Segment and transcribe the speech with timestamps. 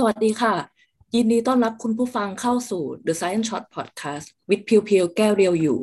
[0.00, 0.54] สวัสดีค่ะ
[1.14, 5.78] ยินดีต้อนรับคุณผู้ฟังเข้าสู่ The Science Shot Podcast with เพียวเพียวแก้วเรียวอยู่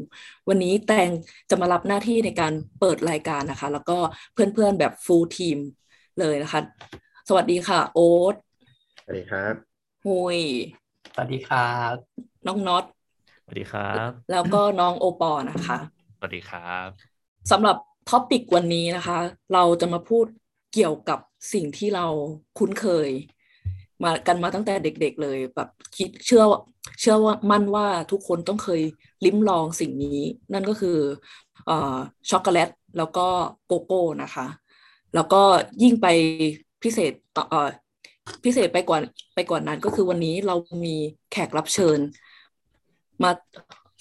[0.49, 1.09] วันนี้แตง
[1.49, 3.97] จะมารับหน้าที่ในการเปิดรายการนะคะ แล้วก็
[4.33, 5.57] เพื่อนๆแบบ full team
[6.19, 6.59] เลยนะคะ
[7.29, 8.35] สวัสดีค่ะ โอ๊ต
[9.03, 9.53] สวัสดีครับ
[10.05, 10.39] ฮุย
[11.13, 11.95] สวัสดีครับ
[12.47, 12.83] น้องน็อต
[13.43, 15.77] สวัสดีครับ แล้วก็น้องโอปอนะคะ
[16.17, 16.87] สวัสดีครับ
[17.51, 17.77] สำหรับ
[18.09, 19.19] topic วันนี้นะคะ
[19.53, 20.25] เราจะมาพูด
[20.73, 21.19] เกี่ยวกับ
[21.53, 22.07] สิ่งที่เรา
[22.57, 23.11] คุ้นเคย
[24.03, 26.43] มากันมาตั้งแต่เด็ก ๆ เลยแบบคิดเชื่อ
[26.99, 28.81] เชื่อว่ามั่นว่าทุกคนต้องเคย
[29.25, 30.19] ลิ้มลองสิ่งนี้
[30.53, 30.97] นั่นก็คือ
[31.69, 31.71] อ
[32.29, 33.27] ช็อกโกแลตแล้วก็
[33.67, 34.47] โกโก้นะคะ
[35.15, 35.41] แล้วก็
[35.83, 36.07] ยิ่งไป
[36.83, 37.55] พิเศษต่ออ
[38.43, 38.99] พิเศษไปกว่า
[39.35, 40.55] ไปกว่านั้นก็คือวันนี้เรา
[40.85, 40.95] มี
[41.31, 41.99] แขกรับเชิญ
[43.23, 43.31] มา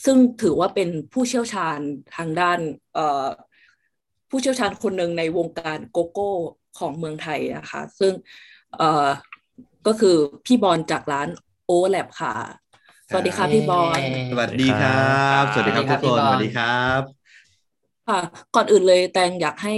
[0.04, 1.78] ซึ่งถือว่าเป็นผู้เชี่ยวชาญ
[2.16, 2.58] ทางด้าน
[4.30, 6.30] ผู้เชี่ยวชาญคนหนึ่งในวงการโกโก้
[6.78, 8.12] ของเมืองไทยนะคะ ซึ่ง
[9.86, 11.28] ก็คือพี่บอลจากร้าน
[11.66, 12.34] โอแลบค่ะ
[13.08, 14.00] สวัสดีค่ะพี่บอล
[14.32, 17.00] สวัสดีครับ สวัสดีครับทุกคนสวัสดีครับ
[18.08, 18.20] ค่ะ
[18.54, 19.74] ก่อนอื่นเลยแตงอยากให้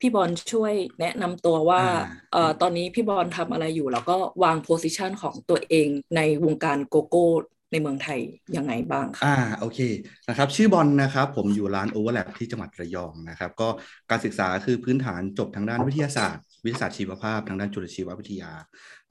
[0.00, 7.26] พี่บอลช่วยแนะนำตัวว่าอ่าเอ่อตอนนี้พี่บอลทำอะไรอยู่ แล้วก็วางโพสิชันของตัวเองในวงการโกโก้
[7.72, 8.20] ในเมืองไทย
[8.56, 9.78] ยังไงบ้างคะอ่าโอเค
[10.28, 13.68] นะครับชื่อบอลนะครับผมอยู่ร้าน Overlap ที่จังหวัดระยองนะครับ ก็
[14.10, 18.52] การศึกษาคือพื้นฐานจบทางด้านวิทยาศาสตร์ วิทยาศาสตร์ชีวภาพทางด้านจุลชีววิทยา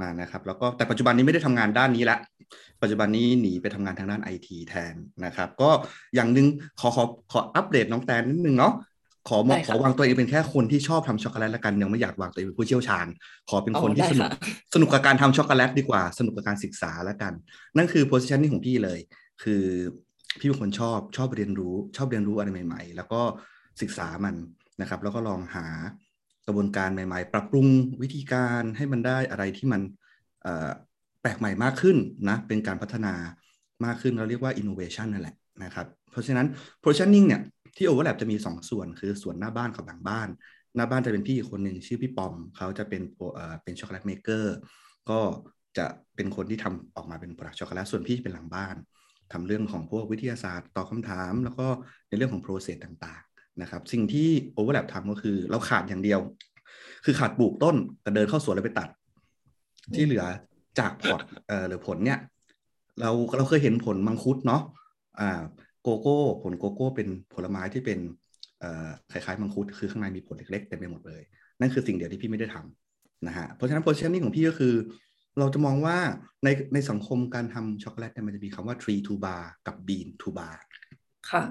[0.01, 2.17] มานะครับ แล้วก็แต่ปัจจุบันนี้ไม่ได้ทำงานด้านนี้ละ
[2.81, 4.95] ปัจจุบันนี้หนีไปทำงานทางด้านไอทีแทน
[5.25, 5.69] นะครับ ก็
[6.15, 6.47] อย่างหนึ่ง
[6.79, 8.73] ขอขอขออัปเดตน้องแตนนิดนึงเนาะ
[9.29, 13.07] ขอมได้ขค่ะอวางตัวเองเป็นแค่คนที่ชอบทำช็อกโกแลตละกันยังไม่อยากวางตัวเองเป็นผู้เชี่ยวชาญ
[13.49, 14.39] ขอเป็นคนที่ได้สนุกค่ะ
[14.73, 17.33] สนุกกับการทำช็อกโกแลตดีกว่า สนุกกับการศึกษาแล้วกัน
[17.77, 18.99] นั่นคือโพสิชันนี้ของพี่เลย
[19.43, 19.63] คือ
[20.39, 23.21] พี่เป็นคนชอบชอบเรียนรู้ ชอบเรียนรู้อะไรใหม่ ๆ แล้วก็
[23.81, 24.35] ศึกษามัน
[24.81, 25.65] นะครับ แล้วก็ลองหา
[26.47, 27.67] กระบวนการใหม่ ๆ ปรับปรุง
[28.01, 29.81] วิธีการให้มันได้อะไรที่มัน
[31.21, 31.97] แปลกใหม่มากขึ้น
[32.29, 33.13] นะเป็นการพัฒนา
[33.85, 36.47] มากขึ้นเราเรียกว่า innovation นั่นแหละนะครับเพราะฉะนั้น
[36.83, 37.41] positioning เนี่ย
[37.77, 40.27] ที่ overlap จะมี 2 ส่วนคือส่วนหน้าบ้านกับหลังบ้าน
[40.75, 43.01] หน้าบ้านจะเป็นพี่คนหนึ่งชื่อพี่ปอม เขาจะเป็น
[43.63, 44.55] เป็นช็อกโกแลต maker
[45.09, 45.19] ก็
[45.77, 45.85] จะ
[46.15, 48.75] เป็นคนที่ทำออกมาเป็น product ช็อกโกแลตส่วนพี่เป็นหลังบ้าน
[49.33, 51.67] ทำเรื่องของพวกวิทยาศาสตร์ตอบคำถาม แล้วก็
[52.07, 56.19] ในเรื่องของ process ต่างๆ นะครับสิ่งที่ overlap ทำก็คือ เราขาดอย่างเดียว
[57.05, 58.89] คือขาดปลูกต้นแต่เดินเข้าสวนแล้วไปตัด
[59.95, 60.25] ที่เหลือ
[60.79, 62.19] จาก pod เอ่อหรือผลเนี่ย
[62.99, 64.61] เราเราเคยเห็นผลมังคุดเนาะ
[65.19, 65.41] อ่า
[65.83, 67.99] โกโก้ผลโกโก้ เป็นผลไม้ที่เป็น
[68.59, 71.21] เอ่อคล้ายๆมังคุดคือข้างในมีผลเล็กๆเต็มไปหมดเลย
[71.59, 74.73] นั่นคือสิ่งเดียวที่พี่ไม่ได้ทำนะฮะเพราะฉะนั้น positioning ของพี่ก็คือ
[75.39, 75.97] เราจะมองว่า
[76.43, 80.57] ในในสังคมการทำช็อกโกแลตเนี่ยมันจะมีคำว่า tree to bar กับ bean to bar
[81.29, 81.41] ค่ะ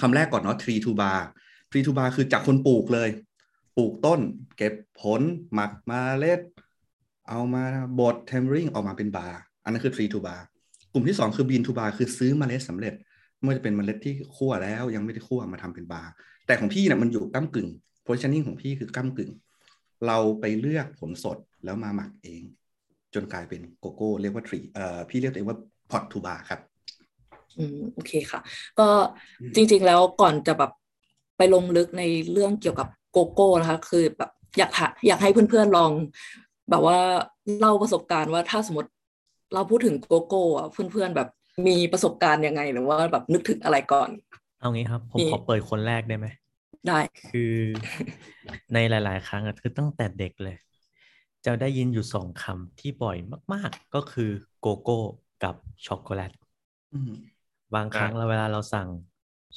[0.00, 1.20] คำแรกก่อนเนาะ tree to bar
[1.70, 3.10] tree to bar คือจากคนปลูกเลย
[3.76, 4.20] ปลูกต้น
[4.56, 5.20] เก็บผล
[5.54, 6.40] หมักเมาเล็ด
[7.28, 7.64] เอามา
[7.98, 10.40] บด tempering ออกมาเป็นบาร์ อันนั้นคือ tree to bar
[10.92, 12.94] กลุ่มที่ 2 คือ bean to bar คือซื้อเมล็ดสำเร็จ
[13.38, 16.10] ไม่ว่าจะเป็นเมล็ดที่คั่วแล้ว ยังไม่ได้คั่วมาทำเป็นบาร์
[16.46, 17.68] แต่ของพี่เนี่ยมันอยู่ก้ากึ่ง
[18.06, 19.30] positioning ของพี่คือก้ากึ่ง
[20.06, 22.42] เราไปเลือกผลสดแล้วมาหมักเอง
[23.14, 25.58] จนกลายเป็นโกโก้เรียกว่า tree เอ่อพี่เรียกตัวเองว่า
[25.90, 26.60] pot to bar ครับ
[27.58, 28.40] อืมโอเคค่ะ
[28.78, 28.88] ก็
[29.54, 30.70] จริง ๆ แล้วก่อนจะแบบ
[31.36, 32.02] ไปลงลึกใน
[32.32, 35.90] เรื่องเกี่ยวกับโกโก้นะคะ คือแบบอยากหาอยากให้เพื่อนๆลอง
[36.70, 36.98] แบบว่า
[37.58, 38.90] เล่าประสบการณ์ว่าถ้าสมมติ
[39.54, 41.28] เราพูดถึงโกโก้อะเพื่อนๆแบบ
[41.66, 44.10] มีประสบการณ์ยังไงหรือว่าแบบนึกถึงอะไรก่อน
[44.60, 46.26] เอางี้ครับ ผมนี่ขอเปิดคนแรกได้ไหม
[46.88, 46.98] ได้
[47.30, 47.54] คือ
[48.74, 50.56] ในหลาย ๆ ครั้งอะคือตั้งแต่เด็กเลย
[51.44, 53.16] จะได้ยินอยู่สองคำที่บ่อย
[53.52, 54.30] มาก ๆ ก็คือ
[54.60, 54.98] โกโก้
[55.44, 55.54] กับ
[55.86, 56.32] ช็อกโกแลต
[56.94, 57.10] อืม
[57.74, 58.88] บางครั้งเราเวลาเราสั่ง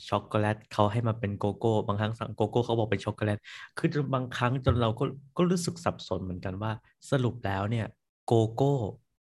[0.09, 3.37] ช็อกโกแลตเขาให้มาเป็นโกโก้ บางครั้งสั่งโกโก้เขาบอกเป็นช็อกโกแลต
[3.77, 5.03] คือจนบางครั้งจนเราก็
[5.37, 6.71] ก็รู้สึกสับสนเหมือนกันว่า
[7.11, 7.85] สรุปแล้วเนี่ย
[8.27, 8.73] โกโก้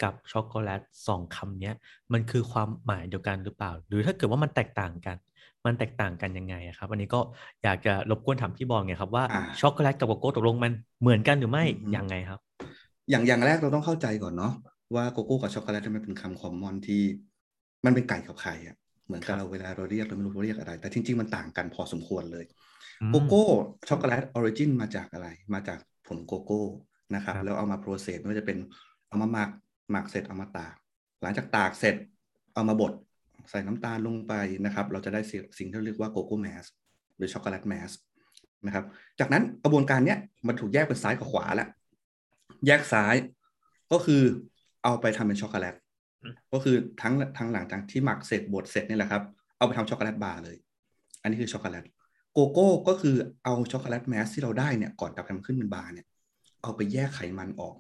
[0.04, 1.76] กับช็อกโกแลตสองคำเนี้ย
[2.14, 5.18] มันคือความหมายเดียวกันหรือเปล่า หรือถ้าเกิดว่ามันแตกต่างกัน
[5.66, 7.20] มันแตกต่างกันยังไงอะครับ อันนี้ก็
[7.64, 10.72] อยากจะรบกวนถามพี่บอลไงครับว่าอ่าช็อกโกแลตกับโกโก้ตกลงมัน
[11.02, 12.40] เหมือนกันหรือไม่อือฮึยังไงครับ
[13.10, 14.54] อย่างอย่างแรกเราต้องเข้าใจก่อนเนาะ
[14.96, 17.02] ว่าโกโก้กับช็อกโกแลตมันเป็นคำ common ที่
[17.86, 22.46] มันเป็นไก่กับไข่อะ เหมือนกับเราเวลาเราเรียกเราไม่รู้เราเรียกอะไร แต่จริง ๆ มันต่างกันพอสมควรเลย
[23.02, 23.46] อืมโกโก้
[23.90, 26.62] ช็อกโกแลต origin มาจากอะไร มาจากผลโกโก้
[27.16, 28.58] นะครับครับ แล้วเอามา process ไม่ว่าจะเป็น
[29.08, 29.50] เอามาหมัก
[29.92, 30.76] หมักเสร็จเอามาตาก
[31.22, 31.96] หลังจากตากเสร็จ
[32.54, 32.94] เอามาบด
[33.50, 34.34] ใส่น้ำตาลลงไป
[34.66, 36.66] นะครับ เราจะได้สิ่งสิ่งที่เรียกว่าโกโก้ mass
[37.18, 37.92] หรือช็อกโกแลต mass
[38.66, 38.86] นะครับ
[39.20, 41.68] จากนั้นกระบวนการเนี้ยมันถูกแยกเป็นซ้ายกับขวาแล้ว
[42.68, 43.16] แยกซ้าย
[43.92, 44.22] ก็คือ
[44.84, 45.83] เอาไปทำเป็นช็อกโกแลตอืม
[46.54, 49.24] ก็คือทั้งทั้งหลังจากที่หมักเสร็จบดเสร็จนี่แหละครับ
[49.58, 50.58] เอาไปทำช็อกโกแลตบาร์เลย
[51.22, 51.84] อันนี้คือช็อกโกแลต
[52.34, 56.06] โกโก้ก็คือเอาช็อกโกแลต mass ที่เราได้เนี่ยก่อนจะทำขึ้นเป็นบาร์เนี่ย
[56.62, 57.76] เอาไปแยกไขมันออก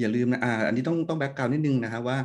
[0.00, 2.18] อย่าลืมนะอ่าอันนี้ต้องต้อง background นิดนึงนะครับว่า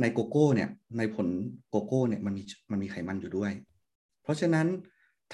[0.00, 0.68] ในโกโก้เนี่ย
[0.98, 1.28] ในผล
[1.70, 3.52] โกโก้เนี่ยมันมีมันมีไขมันอยู่ด้วย
[4.22, 4.66] เพราะฉะนั้น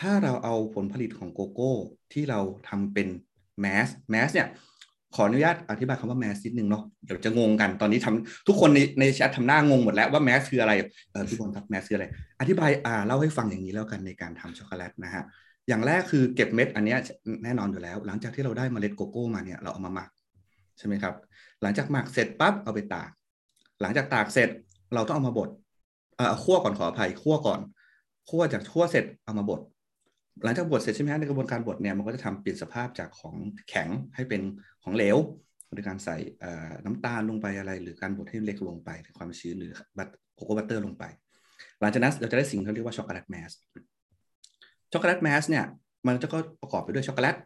[0.00, 1.72] ถ้าเราเอาผลผลิตของโกโก้
[2.12, 3.08] ที่เราทำเป็น
[3.60, 4.48] mass mass เนี่ย
[5.14, 10.72] ขออนุญาตอธิบายคำว่า mass นิดนึงเนาะเดี๋ยวจะงงกันตอนนี้ทำทุกคนในในแชททำหน้างงหมดแล้วว่า mass คืออะไร
[11.12, 12.06] เออทุกคนครับแมสคืออะไร
[12.40, 15.22] อธิบายอ่าเล่าให้ฟังอย่างนี้แล้วกันในการทำช็อกโกแลตนะฮะ
[15.68, 16.96] อย่างแรกคือเก็บเม็ดอันนี้
[17.44, 20.08] แน่นอนอยู่แล้ว หลังจากที่เราได้เมล็ดโกโก้มาเนี่ยเราเอามาหมัก
[20.78, 21.14] ใช่ไหมครับ
[21.62, 23.10] หลังจากหมักเสร็จปั๊บเอาไปตาก
[23.80, 24.48] หลังจากตากเสร็จ
[24.94, 25.48] เราต้องเอามาบด
[26.16, 27.60] เอ่อคั่วก่อนขออภัยคั่วก่อน
[28.30, 29.60] คั่วจากคั่วเสร็จเอามาบด
[30.44, 33.36] หลังจากบดเสร็จใช่ไหมฮะในกระบวนการบดเนี่ยมันก็จะทำเปลี่ยนสภาพจากของ
[33.68, 34.42] แข็งให้เป็น
[34.82, 35.16] ของเหลว
[35.74, 36.16] โดยการใส่
[36.84, 41.04] น้ำตาลลงไปอะไร หรือการบดให้เล็กลงไปความชื้นหรือ but- โกโก้ butter ลงไป
[41.80, 43.50] หลังจากนั้นเราจะได้สิ่งที่เรียกว่าช็อกโกแลต mass
[44.92, 45.64] ช็อกโกแลต mass เนี่ย
[46.06, 47.36] มันจะก็ประกอบไปด้วยช็อกโกแลต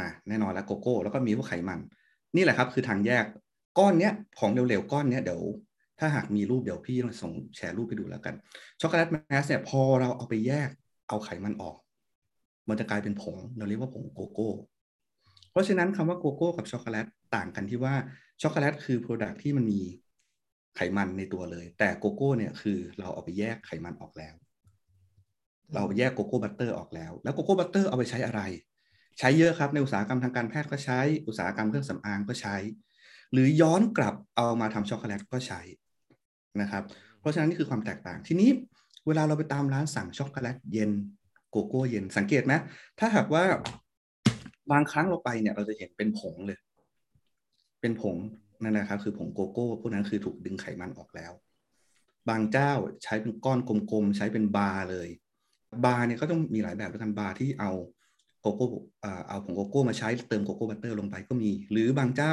[0.00, 1.80] นะแน่นอนแล้วโกโก้แล้วก็มีพวกไขมัน
[2.36, 3.24] นี่แหละครับคือทางแยก
[3.78, 5.42] ก้อนเนี้ยของเร็วๆก้อนเนี้ยเดี๋ยว
[5.98, 8.34] ถ้าหากมีรูปเดี๋ยวพี่ต้องส่งแชร์รูปไปดูแล้วกัน
[8.80, 10.70] ช็อกโกแลต mass เนี่ยพอเราเอาไปแยก
[11.08, 11.76] เอาไขมันออก
[12.68, 14.50] มันจะกลายเป็นผง เราเรียกว่าผงโกโก้
[15.50, 17.06] เพราะฉะนั้นคำว่าโกโก้กับช็อกโกแลต
[17.36, 17.94] ต่างกันที่ว่า
[18.42, 19.80] ช็อกโกแลตคือ product ที่มันมี
[20.76, 24.34] ไขมันในตัวเลย แต่โกโก้เนี่ยคือเราเอาไปแยกไขมันออกแล้ว
[25.74, 28.42] เราแยกโกโก้ butter ออกแล้ว แล้วโกโก้ butter เอาไปใช้อะไร
[29.18, 32.56] ใช้เยอะครับในอุตสาหกรรมทางการแพทย์ก็ใช้ อุตสาหกรรมเครื่องสำอางก็ใช้
[33.32, 35.60] หรือย้อนกลับเอามาทำช็อกโกแลตก็ใช้
[36.60, 36.82] นะครับ
[37.20, 38.50] เพราะฉะนั้นนี่คือความแตกต่างทีนี้
[39.08, 40.90] เวลาเราไปตามร้านสั่งช็อกโกแลตเย็น
[41.50, 42.52] โกโก้เย็นสังเกตไหม
[42.98, 43.44] ถ้าหากว่า
[44.72, 46.58] บางครั้งเราไปเนี่ย เราจะเห็นเป็นผงเลย
[47.80, 48.16] เป็นผง
[48.62, 51.32] นั่นนะครับ คือผงโกโก้พวกนั้นคือถูกดึงไขมันออกแล้ว
[52.28, 52.72] บางเจ้า
[53.04, 55.08] ใช้เป็นก้อนกลมๆ ใช้เป็นบาร์เลย
[55.84, 57.72] บาร์เนี่ยก็ต้องมีหลายแบบด้วยกันบาร์ที่เอา
[58.40, 58.66] โกโก้
[59.28, 62.32] เอาผงโกโก้มาใช้เติมโกโก้ butter ลงไปก็มี หรือบางเจ้า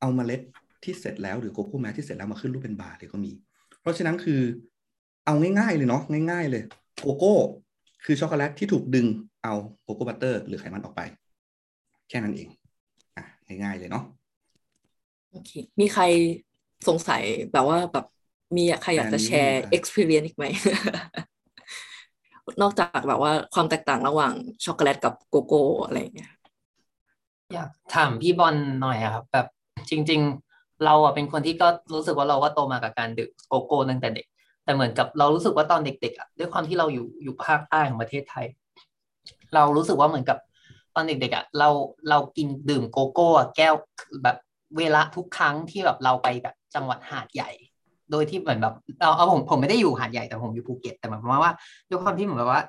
[0.00, 0.40] เอาเมล็ด
[0.84, 3.32] ที่เสร็จแล้วหรือโกโก้ mass ที่เสร็จแล้วมาขึ้นรูปเป็นบาร์เลยก็มี
[3.80, 4.40] เพราะฉะนั้นคือ
[5.26, 6.62] เอาง่ายๆเลยเนาะง่าย ๆ เลย
[7.00, 7.34] โกโก้
[8.04, 9.06] คือช็อกโกแลตที่ถูกดึง
[9.42, 11.00] เอาโกโก้ butter หรือไขมันออกไป
[12.08, 12.48] แค่นั้นเอง
[13.16, 13.24] อะ
[13.62, 14.04] ง่ายๆเลยเนาะ
[15.30, 15.50] โอเค
[15.80, 16.02] มีใคร
[16.88, 18.06] สงสัยแบบว่าแบบ
[18.56, 20.44] มีใครอยากจะแชร์ experience อีกไหม
[22.62, 24.32] นอกจากแบบว่าความแตกต่างระหว่าง
[24.64, 26.32] ช็อกโกแลตกับโกโก้อะไรเงี้ย
[27.54, 29.46] อยากถามพี่บอลหน่อยครับ แบบ
[29.90, 30.20] จริง
[30.52, 34.26] ๆ เราอะเป็นคนที่ก็รู้สึกว่าเราก็โตมากับการดื่มโกโก้ตั้งแต่เด็ก
[34.66, 38.46] แต่เหมือนกับเรารู้สึกว่าตอนเด็กๆอะด้วยความที่เราอยู่อยู่ภาคใต้ของประเทศไทย
[39.54, 40.38] เรารู้สึกว่าเหมือนกับ
[40.94, 41.68] ตอนเด็กๆอะเรา
[42.10, 43.74] เรากินดื่มโกโก้แก้ว
[44.22, 44.36] แบบ
[44.78, 47.50] เวลาทุกครั้งที่แบบเราไปแบบจังหวัดหาดใหญ่
[48.10, 51.52] โดยที่เหมือนแบบเราเอาผมผมไม่ได้อยู่หาดใหญ่แต่ผมอยู่ภูเก็ตแต่หมายความว่า
[51.88, 52.62] ด้วยความที่เหมือนแบบว่า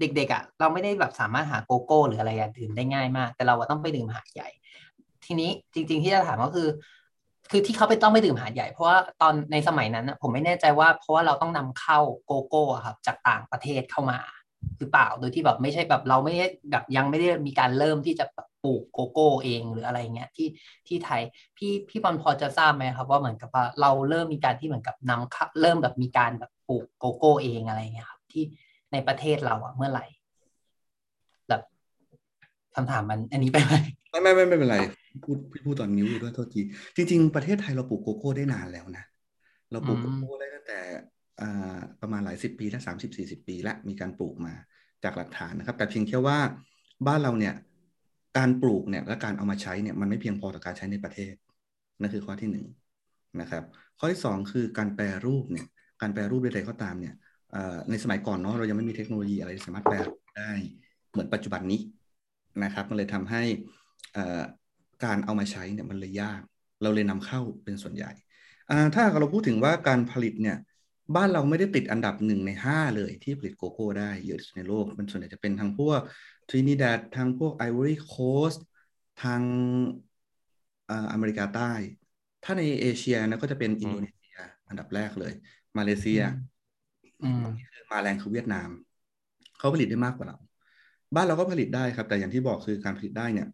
[0.00, 4.48] เด็กๆอะเราไม่ได้แบบสามารถหาโกโก้ หรืออะไรดื่มได้ง่ายมาก แต่เราต้องไปดื่มหาดใหญ่
[5.24, 6.68] ทีนี้จริง ๆที่จะถามก็คือ
[7.50, 14.18] คือที่เขาไปต้องไปดื่มหาดใหญ่เพราะว่าตอนในสมัยนั้นผมไม่แน่ใจว่า เพราะว่าเราต้องนำเข้าโกโก้ครับ จากต่างประเทศเข้ามา
[14.78, 18.24] หรือเปล่าโดยที่แบบไม่ใช่แบบเราไม่ได้แบบยังไม่ได้มีการเริ่มที่จะ
[18.64, 20.48] ปลูกโกโก้เองหรืออะไรเงี้ยที่
[20.86, 21.22] ที่ไทย
[21.56, 28.44] พี่พี่บอลพอจะทราบไหมครับ ว่าเหมือนกับว่าเราเริ่มมีการที่เหมือนกับนำเริ่มแบบมีการแบบปลูกโกโก้เองอะไรเงี้ยครับที่
[28.92, 30.06] ในประเทศเราอะเมื่อไหร่
[32.80, 33.72] คำถามมันอันนี้ไปไหม
[34.10, 34.78] ไม่ไม่ไม่ไม่เป็นไร
[35.24, 36.60] พูดพี่พูดตอนนิ้วอยู่ด้วยโทษที
[36.96, 39.04] จริง ๆ ประเทศไทยเราปลูกโกโก้ได้นานแล้วนะ
[39.70, 40.80] เราปลูกโกโก้ได้ตั้งแต่
[42.00, 44.54] ประมาณหลายสิบปีแล้วสามสิบสี่สิบปีแล้วมีการปลูกมา
[45.04, 46.38] จากหลักฐานนะครับ แต่เพียงแค่ว่า
[47.06, 47.54] บ้านเราเนี่ย
[48.38, 51.34] การปลูกเนี่ยและการเอามาใช้เนี่ยมันไม่เพียงพอต่อการใช้ในประเทศ
[52.00, 52.66] นั่นคือข้อที่หนึ่ง
[53.40, 53.64] นะครับ
[53.98, 55.66] ข้อที่สองคือการแปรรูปเนี่ย
[56.00, 57.14] การแปรรูปใดๆก็ตามเนี่ย
[57.90, 59.96] ในสมัยก่อนเนาะเรายังไม่มีเทคโนโลยีอะไรสามารถแปร
[60.38, 60.52] ได้
[61.10, 61.80] เหมือนปัจจุบันนี้
[62.64, 63.42] นะครับ มันเลยทำให้
[65.04, 66.42] การเอามาใช้เนี่ยมันเลยยาก
[66.82, 68.10] เราเลยนำเข้าเป็นส่วนใหญ่
[68.94, 70.56] ถ้าเราพูดถึงว่าการผลิตเนี่ย
[71.16, 76.00] บ้านเราไม่ได้ติดอันดับหนึ่งในห้าเลยที่ผลิตโกโก้ได้เยอะที่สุดในโลก มันส่วนใหญ่จะเป็นทางพวก
[76.48, 78.14] ทรินิดาดทางพวกไอวอรี่โค
[78.52, 78.54] ส
[79.22, 79.42] ทาง
[81.12, 81.72] อเมริกาใต้
[82.44, 84.36] ถ้าในเอเชียนะก็จะเป็นอินโดนีเซีย
[84.68, 85.32] อันดับแรกเลย
[85.78, 86.20] มาเลเซีย
[87.90, 88.68] มาแรงคือเวียดนาม
[89.58, 90.36] เขาผลิตได้มากกว่าเรา
[91.14, 93.48] บ้านเราก็ผลิตได้ครับ แต่อย่างที่บอกคือการผลิตได้เนี่ย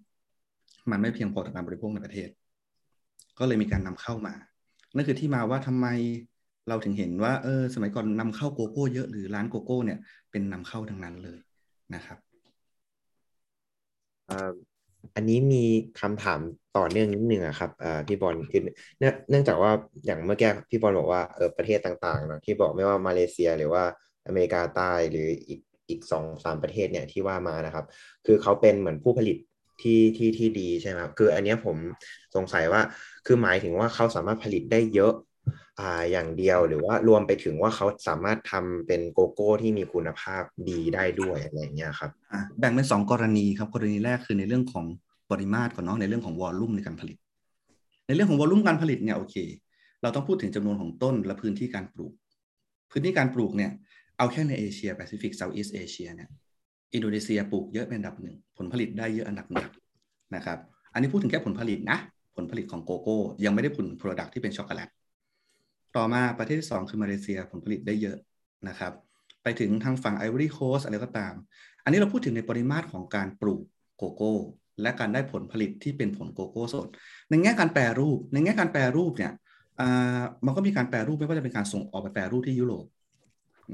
[0.91, 2.29] มันไม่เพียงพอต่อการบริโภคในประเทศ
[3.39, 4.35] ก็เลยมีการนำเข้ามา
[4.95, 5.87] นั่นคือที่มาว่าทำไม
[6.69, 9.99] เราถึงเห็นว่าเออสมัยก่อนนำเข้าโกโก้เยอะหรือร้านโกโก้เนี่ย
[10.31, 11.39] เป็นนำเข้าทั้งนั้นเลย
[11.95, 12.19] นะครับ
[15.15, 15.65] อันนี้มี
[16.01, 16.41] คำถาม
[16.77, 17.71] ต่อเนื่องนิดนึงอะครับ
[18.07, 18.63] พี่บอลคือ
[18.99, 19.71] เนื่องจากว่า
[20.07, 23.85] อย่างเมื่อกี้พี่บอลบอกว่าเออประเทศต่างๆนะที่บอกไม่ว่ามาเลเซียหรือว่า
[24.27, 27.85] อเมริกาใต้หรืออีก อีกสองสามประเทศเนี่ยที่ว่ามานะครับ
[28.27, 29.37] คือเขาเป็นเหมือนผู้ผลิต
[29.83, 31.77] ที่ที่ที่ดีใช่ไหมครับคืออันนี้ผม
[32.35, 32.83] สงสัยว่า
[33.27, 35.15] คือหมายถึงว่าเขาสามารถผลิตได้เยอะ
[35.81, 42.11] อ่าอย่างเดียวหรือว่ารวมไปถึงว่าเขาสามารถทำเป็นโกโก้ที่มีคุณภาพดีได้ด้วยอะไรเงี้ยครับ
[42.59, 44.87] แบ่งเป็นสองกรณีครับกรณีแรกคือในเรื่องของ
[45.31, 47.19] ปริมาตรก่อนเนาะในเรื่องของ volume ในการผลิต
[48.07, 49.37] ในเรื่องของ volume การผลิตเนี่ยโอเค
[50.03, 52.13] เราต้องพูดถึงจำนวนของต้นและพื้นที่การปลูก
[52.91, 53.71] พื้นที่การปลูกเนี่ย
[54.19, 56.29] เอาแค่ในเอเชียแปซิฟิก Southeast Asia เนี่ย
[56.95, 59.69] อินโดนีเซียปลูกเยอะเป็นอันดับหนึ่งผลผลิตได้เยอะอันดับหนึ่ง
[60.35, 60.59] นะครับ
[60.93, 61.99] อันนี้พูดถึงแค่ผลผลิตนะ
[62.37, 64.89] ผลผลิตของโกโก้ ยังไม่ได้ผล product ที่เป็นช็อกโกแลต
[65.97, 68.17] ต่อมาประเทศที่สองคือมาเลเซียผลผลิตได้เยอะ
[68.69, 68.93] นะครับ
[69.43, 71.35] ไปถึงทางฝั่ง Ivory Coast อะไรก็ตาม
[71.85, 73.63] อันนี้เราพูดถึงในปริมาตรของการปลูก
[73.97, 74.35] โกโก้
[74.83, 76.89] และการได้ผลผลิตที่เป็นผลโกโก้สด
[77.31, 79.33] ในแง่การแปรรูป ในแง่การแปรรูปเนี่ย
[80.47, 82.85] มันก็มีการแปรรูปไม่ว่าจะเป็นการส่งออกไปแปรรูปที่ยุโรป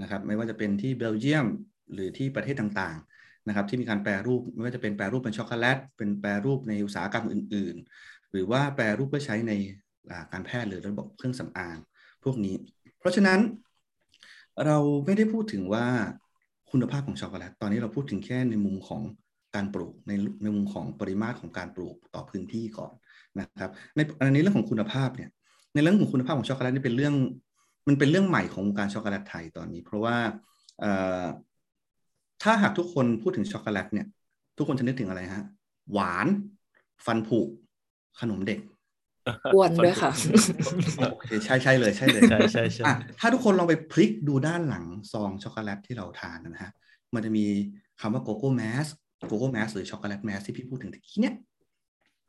[0.00, 1.46] นะครับไม่ว่าจะเป็นที่เบลเยียม
[1.94, 9.52] หรือที่ประเทศต่างๆนะครับที่มีการแปรรูปไม่ว่าจะเป็นแปรรูปเป็นช็อกโกแลตเป็นแปรรูปในอุตสาหกรรมอื่น ๆ หรือว่าแปรรูปเพื่อใช้ใน
[10.32, 11.78] การแพทย์หรือระบบเครื่องสำอาง
[12.24, 12.54] พวกนี้
[12.98, 13.40] เพราะฉะนั้น
[14.66, 15.86] เราไม่ได้พูดถึงว่า
[16.70, 19.02] คุณภาพของช็อกโกแลตตอนนี้เราพูดถึงแค่ในมุมของ
[19.54, 22.92] การปลูกในในมุมของปริมาตรของการปลูกต่อพื้นที่ก่อน
[23.40, 24.00] นะครับใน
[24.34, 25.30] ในเรื่องของคุณภาพเนี่ย
[25.74, 27.14] ในเรื่องของคุณภาพของช็อกโกแลตนี่เป็นเรื่อง
[27.88, 30.16] มันเป็นเรื่องใหม่ของวงการช็อกโกแลตไทยตอนนี้ เพราะว่า
[32.42, 34.06] ถ้าหากทุกคนพูดถึงช็อกโกแลตเนี่ย
[34.56, 35.44] ทุกคนจะนึกถึงอะไรฮะ
[35.92, 36.26] หวาน
[37.06, 37.40] ฟันผุ
[38.20, 38.60] ขนมเด็ก
[39.54, 40.12] อ้วนด้วยค่ะ
[41.10, 46.72] โอเคใช่ใช่เลยใช่เลยใช่ใช่ใช่อะถ้าทุกคนลองไปพลิกดูด้านหลังซองช็อกโกแลตที่เราทานนะฮะ
[47.14, 47.46] มันจะมี
[48.00, 48.86] คำว่า cocoa mass
[49.28, 51.34] cocoa mass หรือ chocolate mass ที่พี่พูดถึงตะกี้เนี่ย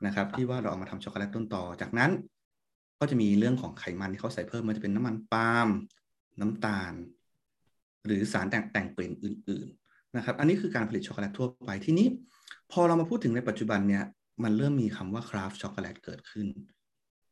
[0.05, 2.12] นะครับที่ว่าเราเอามาทำช็อกโกแลตต้นตอ จากนั้น
[3.03, 5.67] ก็จะมีเรื่องของไขมันที่เขาใส่เพิ่มมันจะเป็นน้ำมันปาล์ม
[6.39, 6.93] น้ำตาล
[8.05, 12.07] หรือสารแต่งแต่งเปลี่ยนอื่น ๆนะครับ อันนี้คือการผลิตช็อกโกแลตทั่วไปที่นี้
[12.72, 14.03] พอเรามาพูดถึงในปัจจุบันเนี่ย
[14.43, 16.48] มันเริ่มมีคำว่า craft chocolate เกิดขึ้น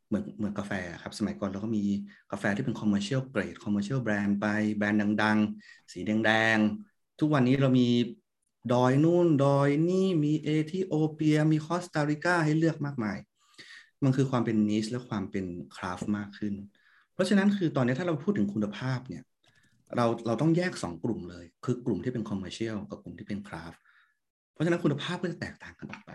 [0.07, 1.83] เหมือนเหมือนกาแฟครับสมัยก่อนเราก็มี
[2.31, 7.89] กาแฟที่เป็น commercial grade commercial brand ไปแบรนด์ดัง ๆ สีแดงๆทุกวันนี้เรามี
[8.73, 13.17] ดอยนู่นดอยนี่มีเอธิโอเปีย มีคอสตาริกาให้เลือกมากมาย
[14.03, 16.53] มันคือความเป็น niche และความเป็นcraft มากขึ้น
[17.13, 19.23] เพราะฉะนั้นคือตอนนี้ถ้าเราพูดถึงคุณภาพเนี่ย
[19.95, 23.73] เราเราต้องแยก 2 กลุ่มเลย คือกลุ่มที่เป็น commercial กับกลุ่มที่เป็น craft
[24.53, 26.11] เพราะฉะนั้นคุณภาพก็จะแตกต่างกันออกไป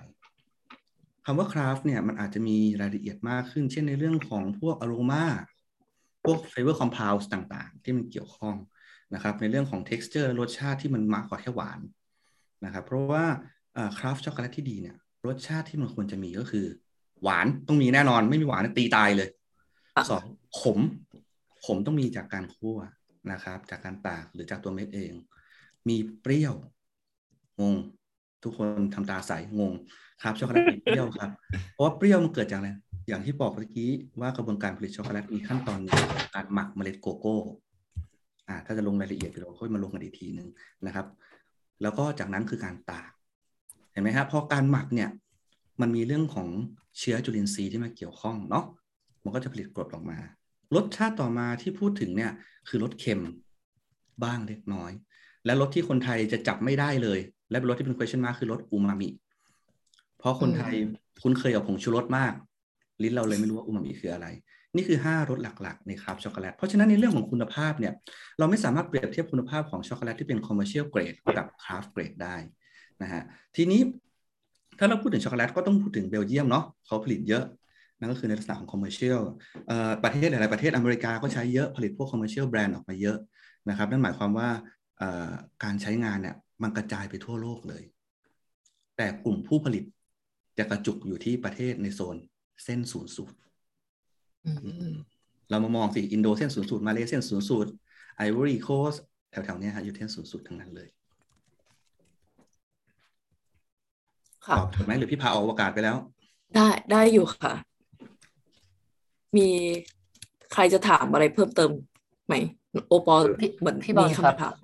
[1.27, 5.27] คำว่า craft เนี่ยมันอาจจะมีรายละเอียดมากขึ้น เช่นในเรื่องของพวกอโรมา
[6.25, 8.57] พวก flavor complex ต่างๆ ที่มันเกี่ยวข้อง
[9.15, 11.81] นะครับ ในเรื่องของ texture รสชาติที่มันมากกว่าแค่หวาน
[12.65, 13.25] นะครับเพราะว่า
[13.99, 16.67] craft chocolate ที่ดีเนี่ยรสชาติที่มันควรจะมีก็คือ
[17.23, 19.29] หวานต้องมีแน่นอน ไม่มีหวานตีตายเลย
[20.11, 20.25] สอง
[20.61, 20.79] ขม
[21.65, 22.79] ขมต้องมีจากการคั่ว
[23.33, 25.13] นะครับ จากการตากหรือจากตัวเม็ดเอง
[25.89, 26.55] มีเปรี้ยว
[27.61, 27.77] งง
[28.43, 29.73] ทุกคนทำตาใสงง
[30.23, 31.31] ครับช็อกโกแลตเปรี้ยวครับ
[31.73, 32.71] เพราะว่าเปรี้ยวมันเกิดจากอะไร
[33.09, 35.81] อย่างที่บอกเมื่อกี้ว่ากระบวนการผลิตช็อกโกแลตมีขั้นตอน
[36.35, 37.37] การหมักเมล็ดโกโก้
[38.49, 40.49] อ่าถ้าจะลงรายละเอียดเดี๋ยวเราค่อยมาลงกันอีกทีหนึ่ง
[40.87, 41.07] นะครับ
[41.83, 43.11] แล้วก็จากนั้นคือการตาก
[43.93, 45.11] เห็นไหมครับพอการหมักเนี่ย
[45.81, 46.49] มันมีเรื่องของ
[46.99, 48.65] เชื้อจุลินทรีย์ที่มาเกี่ยวข้องเนาะ
[49.25, 50.19] มันก็จะผลิตกรดออกมา
[50.75, 52.33] รสชาติต่อมาที่พูดถึงเนี่ย
[52.69, 53.23] คือรสเค็ม
[54.25, 54.93] บ้างเล็กน้อย
[55.45, 57.19] และรสที่คนไทยจะจับไม่ได้เลย
[57.51, 59.09] และเป็นรสที่เป็น question mark คือรสอูมามิ
[60.19, 60.75] เพราะคนไทย
[61.23, 62.33] คุ้นเคยกับผงชูรสมาก
[63.03, 64.27] ลิ้นเราเลยไม่รู้ว่าอูมามิคืออะไร
[64.75, 67.93] นี่คือ 5รสหลักๆในคราฟช็อกโกแลตเพราะฉะนั้นในเรื่องของคุณภาพเนี่ย
[68.39, 72.37] เราไม่สามารถเปรียบเทียบคุณภาพของช็อกโกแลตที่เป็น commercial grade กับ craft grade ได้
[73.03, 73.23] นะฮะ
[73.57, 73.81] ทีนี้
[74.79, 77.45] ถ้าเราพูดถึงช็อกโกแลตก็ต้องพูดถึงเบลเยียมเนาะเขาผลิตเยอะ
[77.99, 79.21] นั่นก็คือในลักษณะของ commercial
[80.05, 83.19] ประเทศหลาย ๆ ประเทศอเมริกาก็ใช้เยอะผลิตพวก commercial brand ออกมาเยอะ
[83.69, 84.49] นะครับนั่นหมายความว่า
[85.65, 87.83] การใช้งานเนี่ยมันกระจายไปทั่วโลกเลย
[88.97, 89.85] แต่กลุ่มผู้ผลิต
[90.59, 92.17] จะกระจุกอยู่ที่ประเทศในโซน
[92.65, 93.37] เส้นศูนย์สูตร
[95.51, 97.71] เรามามองสิอินโดเส้นศูนย์สูตรมาเลเส้นศูนย์สูตร
[98.17, 98.95] Ivory Coast
[99.31, 100.89] แถวๆนี้ฮะอยู่เส้นศูนย์สูตรทั้งนั้นเลย
[104.36, 105.97] ค่ะ ตอบถูกไหมหรือพี่พาออกอากาศไปแล้ว
[106.55, 107.55] ได้ได้อยู่ค่ะ
[109.37, 109.49] มี
[110.53, 111.71] ใครจะถามอะไรเพิ่มเติม
[112.27, 112.35] ไหม
[112.89, 114.55] โอปอลพี่เหมือนพี่บอลมีครับคำถาม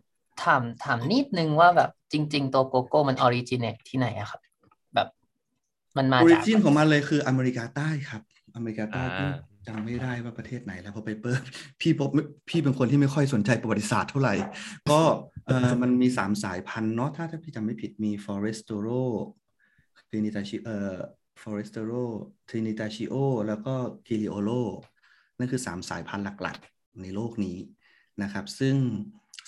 [0.44, 4.40] ถามถามนิดนึงว่าแบบจริง ๆ ตัวโกโก้มัน originate ที่ไหนอะครับ
[4.94, 5.08] แบบ
[5.96, 8.22] มันมาออริจากจินของมันเลยคืออเมริกาใต้ครับ
[8.56, 9.30] อเมริกาใต้อ่าพี่
[9.66, 11.40] จำไม่ได้ว่าประเทศไหนแล้วเพอไปเปิด
[11.80, 12.10] พี่พบ
[12.48, 14.34] พี่เป็นคนที่ไม่ค่อยสนใจประวัติศาสตร์เท่าไหร่
[14.90, 15.00] ก็
[15.46, 19.02] เออมันมีสามสายพันธุ์เนาะถ้าถ้าพี่จำไม่ผิดมี forestero
[20.12, 20.96] trinitacio เอ่อ
[21.42, 22.02] forestero
[22.50, 23.14] trinitacio
[23.46, 23.74] แล้วก็
[24.06, 24.62] giliolo
[25.38, 27.58] นั่นคือสามสายพันธุ์หลักๆ ในโลกนี้
[28.22, 28.76] นะครับ ซึ่ง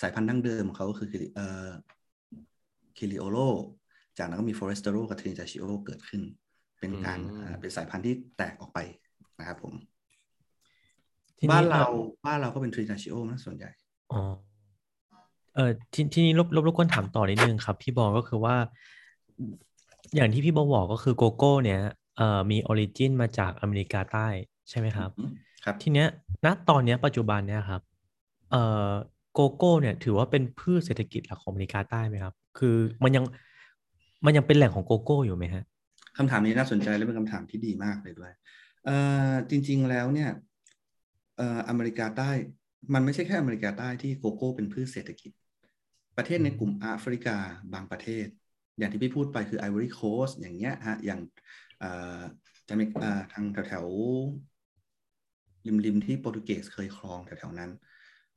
[0.02, 1.68] สายพันธุ์ดั้งเดิมของเขาก็คือเอ่อ
[2.96, 3.38] Criollo
[4.18, 6.22] จากนั้นก็มี Forastero กับ Trinitario เกิดขึ้น
[6.80, 8.78] เป็นการอืมอ่าเป็นสายพันธุ์ที่แตกออกไป
[9.38, 9.74] นะครับผม
[11.38, 13.70] ทีนี้บ้านเราอ่อบ้านเราก็เป็น Trinitario นะส่วนใหญ่
[14.12, 14.20] อ๋อ
[15.54, 18.56] เออทีทีนี้รบรบรบกวนถามต่อนิดนึงครับ พี่บอลก็คือว่า
[20.14, 21.80] อย่างที่พี่บอลบอกก็คือโกโก้เนี่ย
[22.16, 24.28] เอ่อมี origin มาจากอเมริกาใต้
[24.70, 25.32] ใช่ไหมครับอืม
[25.64, 26.06] ครับทีเนี้ย
[26.44, 27.80] ณตอนเนี้ยปัจจุบันเนี่ยครับ
[28.50, 28.90] เอ่อ
[29.34, 33.24] โกโก้เนี่ยถือว่าเป็นพืชเศรษฐกิจหลักของอเมริกาใต้ไหมครับ คือมันยัง
[34.24, 35.64] มันยังเป็นแหล่งของโกโก้อยู่ไหมฮะ
[36.18, 38.32] คำถามนี้น่าสนใจและเป็นคำถามที่ดีมากเลยด้วย
[38.86, 38.96] เอ่
[39.30, 40.30] อจริง ๆแล้วเนี่ย
[41.36, 42.30] เอ่ออเมริกาใต้
[42.94, 45.30] มันไม่ใช่แค่อเมริกาใต้ที่โกโก้เป็นพืชเศรษฐกิจ
[46.16, 47.36] ประเทศในกลุ่มแอฟริกา
[47.72, 48.26] บางประเทศ
[48.78, 51.20] อย่างที่พี่พูดไปคือ Ivory Coast อย่างเงี้ยฮะอย่าง
[51.78, 52.20] เอ่อ
[52.68, 57.70] จะมีอ่าทางแถวๆริมๆที่โปรตุเกสเคยครองแถวๆนั้น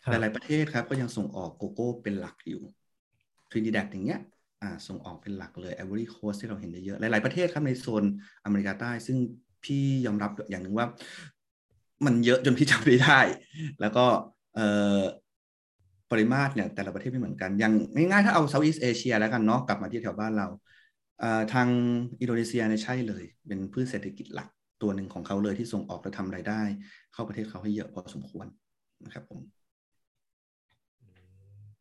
[0.05, 2.61] ครับหลายๆประเทศครับก็ยังส่งออกโกโก้เป็นหลักอยู่
[3.49, 4.19] ทรินิดัดอย่างเงี้ย
[4.61, 8.03] อ่าส่งออกเป็นหลักเลย Ivory Coast ที่เราเห็นได้เยอะหลายๆประเทศครับในโซน
[8.45, 9.17] อเมริกาใต้ ซึ่ง
[9.63, 10.87] พี่ยอมรับอย่างหนึ่งว่า
[12.05, 13.19] มันเยอะจนพี่จำไม่ได้
[13.81, 14.05] แล้วก็
[14.55, 14.67] เอ่
[14.97, 15.01] อ
[16.11, 20.47] ปริมาตรเนี่ยแต่ละประเทศไม่เหมือนกัน อย่างง่ายๆถ้าเอา Southeast Asia แล้วกันเนาะกลับมาที่แถวบ้านเรา
[21.19, 21.67] เอ่อทาง
[22.21, 24.47] อินโดนีเซียเนี่ยใช่เลย เป็นพืชเศรษฐกิจหลัก
[24.81, 26.61] ตัวหนึ่งของเขาเลยที่ส่งออกและทำรายได้
[27.13, 28.47] เข้าประเทศเขาให้เยอะพอสมควร
[29.05, 29.39] นะครับผม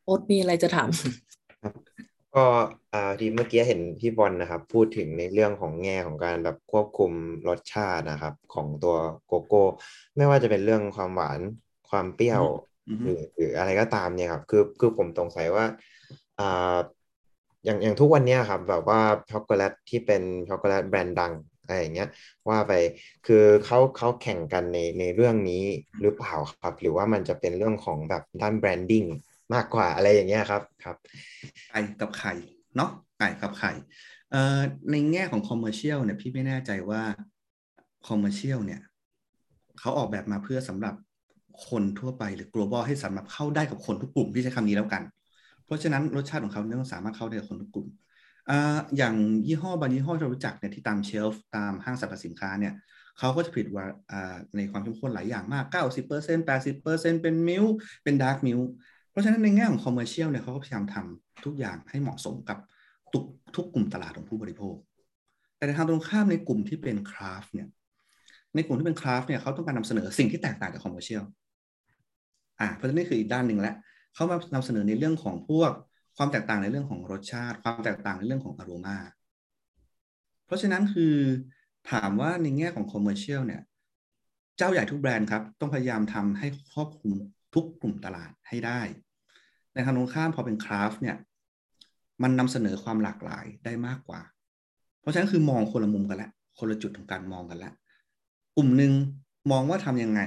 [0.05, 0.89] โอ๊ตมีอะไรจะถาม
[2.35, 2.45] ก็
[2.93, 7.13] อ่าที่เมื่อกี้เห็นพี่บอลนะครับ พูดถึงในเรื่องของแง่ของการแบบควบคุม
[7.49, 8.95] รสชาตินะครับ ของตัว
[9.27, 9.63] โกโก้
[10.17, 11.41] ไม่ว่าจะเป็นเรื่องความหวาน
[11.89, 15.65] ความเปรี้ยวอือฮึ หรือหรืออะไรก็ตามเนี่ยครับคือคือผมสงสัยว่า
[16.41, 16.77] อ่า
[17.65, 19.01] อย่างอย่างทุกวันเนี้ยครับแบบว่า
[19.31, 22.09] ช็อกโกแลตที่เป็นช็อกโกแลตแบรนด์ดังอะไรอย่างเงี้ย
[22.49, 22.73] ว่าไป
[23.27, 25.65] คือเขาเขาแข่งกันในในเรื่องนี้
[26.01, 29.05] หรือเปล่าครับ หรือว่ามันจะเป็นเรื่องของแบบด้าน branding
[29.55, 30.97] มากกว่าอะไรอย่างเงี้ยครับครับ
[31.71, 32.33] ไก่กับไข่
[32.77, 33.73] เนาะไก่กับไข่
[34.31, 34.59] เอ่อ
[34.91, 37.03] ในแง่ของ commercial เนี่ยพี่ไม่แน่ใจว่า
[38.09, 38.81] commercial เนี่ย
[39.79, 40.95] เขาออกแบบมาเพื่อสำหรับ
[41.69, 45.03] คนทั่วไปหรือ global ให้สามารถเข้าได้กับคนทุกกลุ่มที่ใช้คำนี้แล้วกัน
[45.65, 47.87] เพราะฉะนั้นรสชาติของเขาเนี่ยต้องสามารถเข้าได้กับคนทุกกลุ่ม
[48.51, 48.53] อะ
[48.97, 49.15] อย่าง
[49.47, 52.73] ยี่ห้อบางยี่ห้อที่เรารู้จักเนี่ยที่ตาม shelf ตามห้างสรรพสินค้าเนี่ย
[53.19, 53.85] เขาก็จะผลิตว่า
[54.57, 58.61] ในความเข้มข้นหลายอย่างมาก 90% 80%เป็น milk เป็น dark milk
[59.11, 62.59] เพราะฉะนั้นในแง่ของ commercial เนี่ยเขาก็พยายามทำทุกอย่างให้เหมาะสมกับ
[63.13, 63.25] ทุก
[63.57, 64.75] ทุกกลุ่มตลาดของผู้บริโภค
[65.57, 67.69] แต่ในทางตรงข้ามในกลุ่มที่เป็น craft เนี่ย
[68.55, 71.23] ในกลุ่มที่เป็น craft เนี่ยเขาต้องการนำเสนอสิ่งที่แตกต่างจาก commercial
[72.61, 73.77] อ่าเพราะฉะนั้นนี่คืออีกด้านหนึ่งแล้ว
[74.15, 75.73] เขามานำเสนอในเรื่องของพวก
[76.17, 78.99] ความแตกต่างในเรื่องของรสชาติ ความแตกต่างในเรื่องของอารมา
[80.47, 81.15] เพราะฉะนั้นคือ
[81.91, 83.63] ถามว่าในแง่ของ commercial เนี่ย
[84.57, 87.15] เจ้าใหญ่ทุกแบรนด์ครับ ต้องพยายามทำให้ครอบคลุม
[87.55, 88.81] ทุกกลุ่มตลาดให้ได้
[89.75, 91.17] ในทางตรงข้ามพอเป็น craft เนี่ย
[92.23, 94.21] มันนำเสนอความหลากหลายได้มากกว่า
[95.01, 97.75] เพราะฉะนั้นคือมองคนละมุมกันแล้วคนละจุดของการมองกันแล้ว
[98.57, 98.93] กลุ่มหนึ่ง
[99.51, 100.21] มองว่าทำยังไง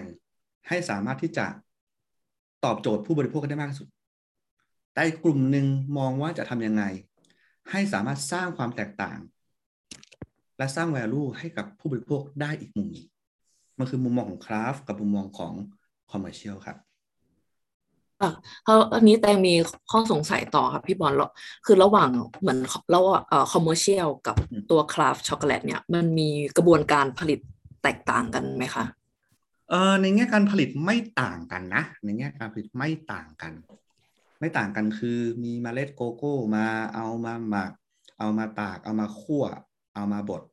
[0.67, 1.45] ให้สามารถที่จะ
[2.65, 3.87] ตอบโจทย์ผู้บริโภคได้มากที่สุด
[4.93, 5.65] แต่อีกกลุ่มหนึ่ง
[5.97, 6.83] มองว่าจะทำยังไง
[7.71, 9.19] ให้สามารถสร้างความแตกต่าง
[10.57, 13.07] และสร้าง value ให้กับผู้บริโภคได้อีกมุมหนึ่ง
[13.79, 15.53] มันคือมุมมองของ craft กับมุมมองของ
[16.11, 16.77] commercial ครับ
[18.21, 18.31] อะ
[18.63, 19.53] เพราะอันนี้แตงมี
[19.91, 21.31] ข้อสงสัยต่อครับพี่บอลแล้ว
[21.65, 22.09] คือระหว่าง
[22.41, 22.59] เหมือน
[22.95, 27.39] ระหว่างเอ่อ commercial กับอืมตัว craft ช็อกโกแลตเนี่ย มันมีกระบวนการผลิต
[27.83, 28.83] แตกต่างกันไหมคะ
[29.69, 33.53] เอ่อในแง่การผลิตไม่ต่างกันนะ ในแง่การผลิตไม่ต่างกัน
[34.39, 37.71] ไม่ต่างกันคือมีเมล็ดโกโก้มาเอามาหมัก
[38.19, 39.43] เอามาตาก เอามาคั่ว
[39.95, 40.43] เอามาบด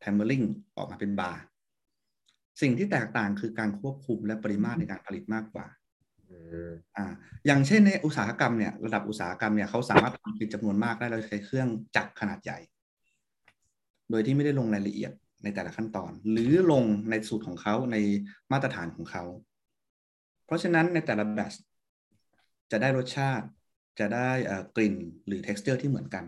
[0.00, 0.42] tempering
[0.76, 1.40] ออกมาเป็นบาร์
[2.60, 5.66] สิ่งที่แตกต่างคือการควบคุมและปริมาตรในการผลิตมากกว่า
[6.30, 6.38] อื
[6.68, 7.06] มอ่า
[7.46, 12.58] อย่างเช่นในอุตสาหกรรมเนี่ยระดับอุตสาหกรรมเนี่ยเขาสามารถทำผลิตจำนวนมากได้เราใช้เครื่องจักรขนาดใหญ่
[14.10, 15.12] โดยที่ไม่ได้ลงรายละเอียด
[15.42, 17.96] ในแต่ละขั้นตอน หรือลงในสูตรของเขาใน
[18.52, 19.24] มาตรฐานของเขา
[20.46, 21.52] เพราะฉะนั้นในแต่ละแบต
[22.70, 23.46] จะได้รสชาติ
[23.98, 24.94] จะได้เอ่อกลิ่น
[25.26, 26.24] หรือ texture ที่เหมือนกัน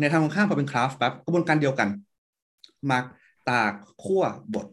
[0.00, 1.88] ในทางตรงข้ามพอเป็นคราฟต์ปั๊บกระบวนการเดียวกัน
[2.86, 3.04] หมัก
[3.50, 3.72] ตาก
[4.04, 4.22] คั่ว
[4.54, 4.66] บด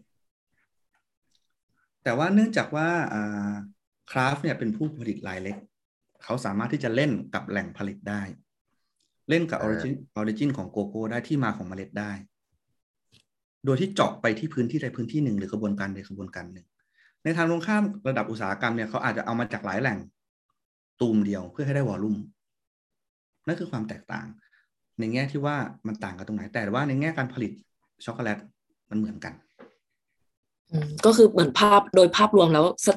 [2.03, 2.89] แต่ว่าเนื่องจากว่า
[4.11, 5.57] คราฟเนี่ยเป็นผู้ผลิตรายเล็ก
[6.23, 8.21] เขาสามารถที่จะเล่นกับแหล่งผลิตได้
[9.29, 12.11] เล่นกับ origin origin ของโกโก้ได้ที่มาของเมล็ดได้
[13.65, 16.65] โดยที่เจาะไปที่พื้นที่ใดพื้นที่หนึ่งหรือกระบวนการใดกระบวนการหนึ่ง
[17.23, 19.97] ในทางตรงข้ามระดับอุตสาหกรรมเนี่ยเขาอาจจะเอามาจากหลายแหล่ง
[20.99, 22.15] ตูมเดียวเพื่อให้ได้ volume
[23.47, 24.27] นั่นคือความแตกต่าง
[24.99, 25.55] ในแง่ที่ว่า
[25.87, 27.51] มันต่างกันตรงไหนแต่ว่าในแง่การผลิต
[28.05, 28.37] ช็อกโกแลต
[28.89, 29.33] มันเหมือนกัน
[30.71, 32.87] อืมก็คือเหมือนภาพโดยภาพรวมแล้วส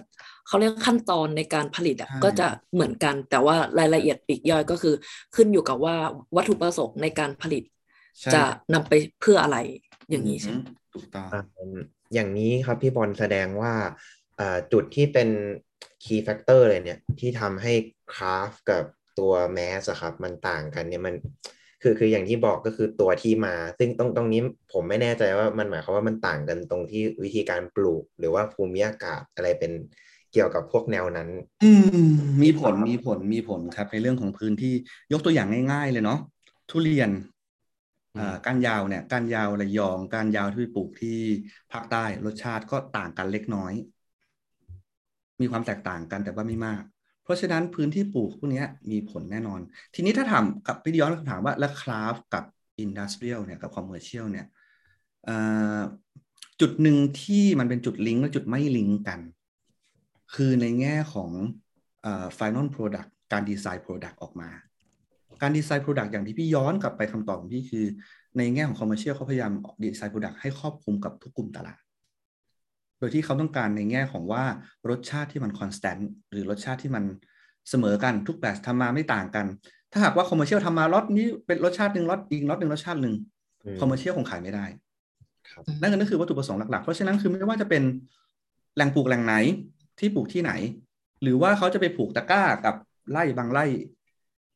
[0.49, 4.95] เขาเรียกขั้นตอนในการผลิตอะใช่ก็จะเหมือนกัน แต่ว่ารายละเอียดปลีกย่อยก็คือ
[5.35, 5.97] ขึ้นอยู่กับว่า
[6.37, 7.63] วัตถุประสงค์ในการผลิต
[8.21, 8.43] ใช่จะ
[8.75, 9.57] นำไปเพื่ออะไร
[10.11, 10.59] อย่างนี้ใช่ไหม
[10.95, 11.43] ถูกต้องอ่า
[12.15, 13.73] อย่างนี้ครับพี่บอลแสดงว่า
[14.41, 15.29] อ่าจุดที่เป็น
[16.05, 17.73] key factor เลยเนี่ย ที่ทำให้
[18.13, 18.85] craft กับ
[19.19, 21.15] ตัว mass อะครับ มันต่างกันเนี่ยมัน
[21.83, 24.41] คือคืออย่างที่บอกก็คือตัวที่มา ซึ่งตรงตรงนี้
[24.73, 29.73] ผมไม่แน่ใจว่ามันหมายความว่ามันต่างกันตรงที่วิธีการปลูก หรือว่าภูมิอากาศอะไรเป็น
[30.33, 31.29] เกี่ยวกับพวกแนวนั้น
[31.65, 34.75] อืมมีผลมีผลมีผลครับในเรื่องของพื้นที่
[35.13, 36.19] ยกตัวอย่างง่าย ๆ เลยเนาะ
[36.71, 37.36] ทุเรียนอ่า
[38.47, 41.19] ก้านยาวเนี่ยก้านยาวระยองก้านยาวที่ไปปลูกที่
[41.73, 43.73] ภาคใต้รสชาติก็ต่างกันเล็กน้อย
[45.41, 46.83] มีความแตกต่างกันแต่ว่าไม่มาก
[47.23, 49.61] เพราะฉะนั้นพื้นที่ปลูกพวกเนี้ยมีผลแน่นอน
[49.95, 52.45] ทีนี้ถ้าถามกลับไปย้อนคำถามว่าแล้ว craft กับ
[52.81, 54.47] industrial เนี่ยกับ commercial เนี่ย
[55.25, 55.37] เอ่
[55.77, 55.79] อ
[56.61, 59.21] จุดหนึ่งที่มันเป็นจุดลิงก์และจุดไม่ลิงก์กัน
[60.35, 61.31] คือในแง่ของ
[62.03, 64.51] เอ่อ final product การดีไซน์ product ออกมา
[65.43, 67.87] การดีไซน์ product อย่างที่พี่ย้อนกลับไปคำตอบของพี่คือ
[68.37, 71.79] ในแง่ของ commercial เขาพยายามดีไซน์ product ให้ครอบคลุมกับทุกกลุ่มตลาด
[72.99, 74.45] โดยที่เขาต้องการในแง่ของว่า
[74.89, 77.05] รสชาติที่มัน constant หรือรสชาติที่มัน
[77.71, 79.47] เสมอกันทุกแบบทำมาไม่ต่างกัน
[79.93, 83.15] ถ้าหากว่า commercial ทำมาล็อตนี้เป็นรสชาติหนึ่งล็อตอีกล็อตหนึ่งรสชาติหนึ่ง
[83.65, 84.65] อืม commercial คงขายไม่ได้
[85.51, 87.83] ครับนั่นก็คือวัตถุประสงค์หลักๆ เพราะฉะนั้นคือไม่ว่าจะเป็น
[88.75, 89.35] แหล่งปลูกแหล่งไหน
[89.99, 90.53] ที่ปลูกที่ไหน
[91.23, 92.75] หรือว่าเขาจะไปปลูกตะกร้ากับ
[93.11, 93.65] ไร่บางไร่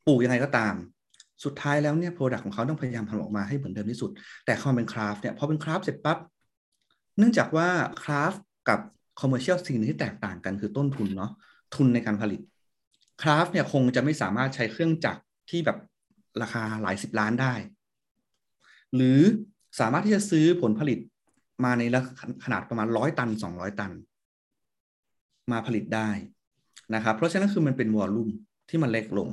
[0.07, 0.75] ปลูกยังไงก็ตาม
[1.45, 4.11] สุดท้ายแล้วเนี่ย product ของเขาต้องพยายามทำออกมาให้เหมือนเดิมที่สุด
[4.47, 6.19] แต่ความเป็น craft เนี่ยพอเป็น craft เสร็จปั๊บ
[7.19, 7.69] เนื่องจากว่า
[8.03, 8.81] craft กับ
[9.21, 11.31] commercial สิ่งที่แตกต่างกันคือต้นทุนเนาะ
[11.75, 12.41] ทุนในการผลิต
[13.23, 15.79] craft เนี่ยคงจะไม่สามารถใช้เครื่องจักรที่แบบ
[16.43, 17.55] ราคาหลายสิบล้านได้
[18.95, 19.21] หรือ
[19.81, 20.99] สามารถที่จะซื้อผลผลิต
[21.65, 23.93] มาในลักษณะขนาดประมาณร้อยตันสองร้อยตัน
[25.53, 26.11] มาผลิตได้
[26.95, 28.31] นะครับ เพราะฉะนั้นคือมันเป็นวอลลุ่ม
[28.69, 29.29] ที่มันเล็กลง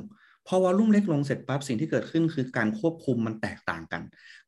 [0.47, 4.01] พอวอลลุ่มเล็กลงเสร็จปั๊บสิ่งที่เกิดขึ้นคือการควบคุมมันแตกต่างกัน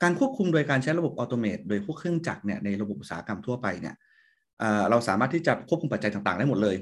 [0.03, 3.95] การควบคุมโดยการใช้ระบบออโตเมตโดยพวกเครื่องจักรเนี่ยในระบบอุตสาหกรรมทั่วไปเนี่ย
[4.89, 6.75] เราสามารถที่จะควบคุมปัจจัยต่างๆ ได้หมดเลย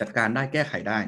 [0.00, 0.98] จัดการได้แก้ไขได้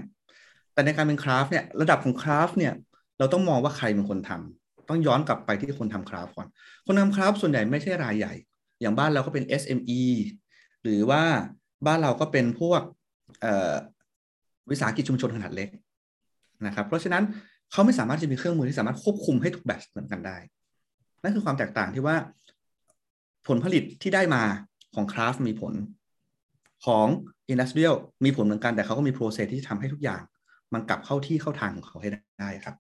[0.72, 2.72] แต่ในการเป็นคราฟเนี่ยระดับของคราฟเนี่ย
[3.18, 6.48] เราต้องมองว่าใครเป็นคนทำต้องย้อนกลับไปที่คนทำคราฟก่อน
[6.86, 8.34] คนทำคราฟส่วนใหญ่ไม่ใช่รายใหญ่
[8.80, 10.02] อย่างบ้านเราก็เป็น SME
[10.82, 11.22] หรือว่า
[11.86, 12.82] บ้านเราก็เป็นพวก
[14.70, 15.68] วิสาหกิจชุมชนขนาดเล็ก
[16.66, 17.24] นะครับเพราะฉะนั้น
[17.72, 20.37] เขาไม่สามารถจะมีเครื่องมือที่สามารถควบคุมให้ทุกแบบเหมือนกันได้
[21.22, 22.16] นั่นคือความแตกต่างที่ว่า
[23.48, 24.42] ผลผลิตที่ได้มา
[24.94, 25.74] ของ craft มีผล
[26.87, 27.07] ของ
[27.48, 30.22] industrial มีผลเหมือนกันแต่เขาก็มี process ที่จะทำให้ทุกอย่าง
[30.72, 32.09] มันกลับเข้าที่เข้าทางของเขาให้
[32.40, 32.74] ได้ครับ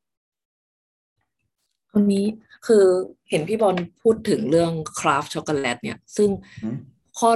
[1.92, 2.26] วันนี้
[2.66, 2.84] คือ
[3.30, 6.28] เห็นพี่บอลพูดถึงเรื่อง craft ช็อกโกแลตเนี่ย ซึ่ง
[7.18, 7.30] ข้อ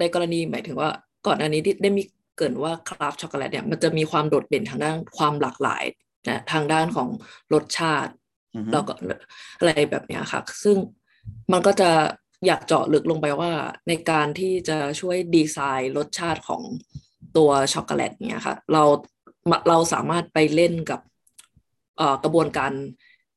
[0.00, 0.90] ในกรณีหมายถึงว่า
[1.26, 2.02] ก่อนอันนี้ได้มี
[2.36, 5.84] เกริ่นว่า craft ช็อกโกแลตเนี่ยมันจะมีความโดดเด่นทางด้านความหลากหลาย
[6.28, 7.08] นะทางด้านของ
[7.54, 8.12] รสชาติ
[8.54, 8.92] อือฮึแล้วก็
[9.58, 10.76] อะไรแบบเนี้ยค่ะ ซึ่ง
[11.52, 11.90] มันก็จะ
[12.46, 13.52] อยากเจาะลึกลงไปว่า
[13.88, 16.62] ในการที่จะช่วยดีไซน์รสชาติของ
[17.36, 18.82] ตัวช็อกโกแลตเนี่ยค่ะ เรา
[19.68, 21.00] เราสามารถไปเล่นกับ
[21.96, 22.72] เอ่อกระบวนการ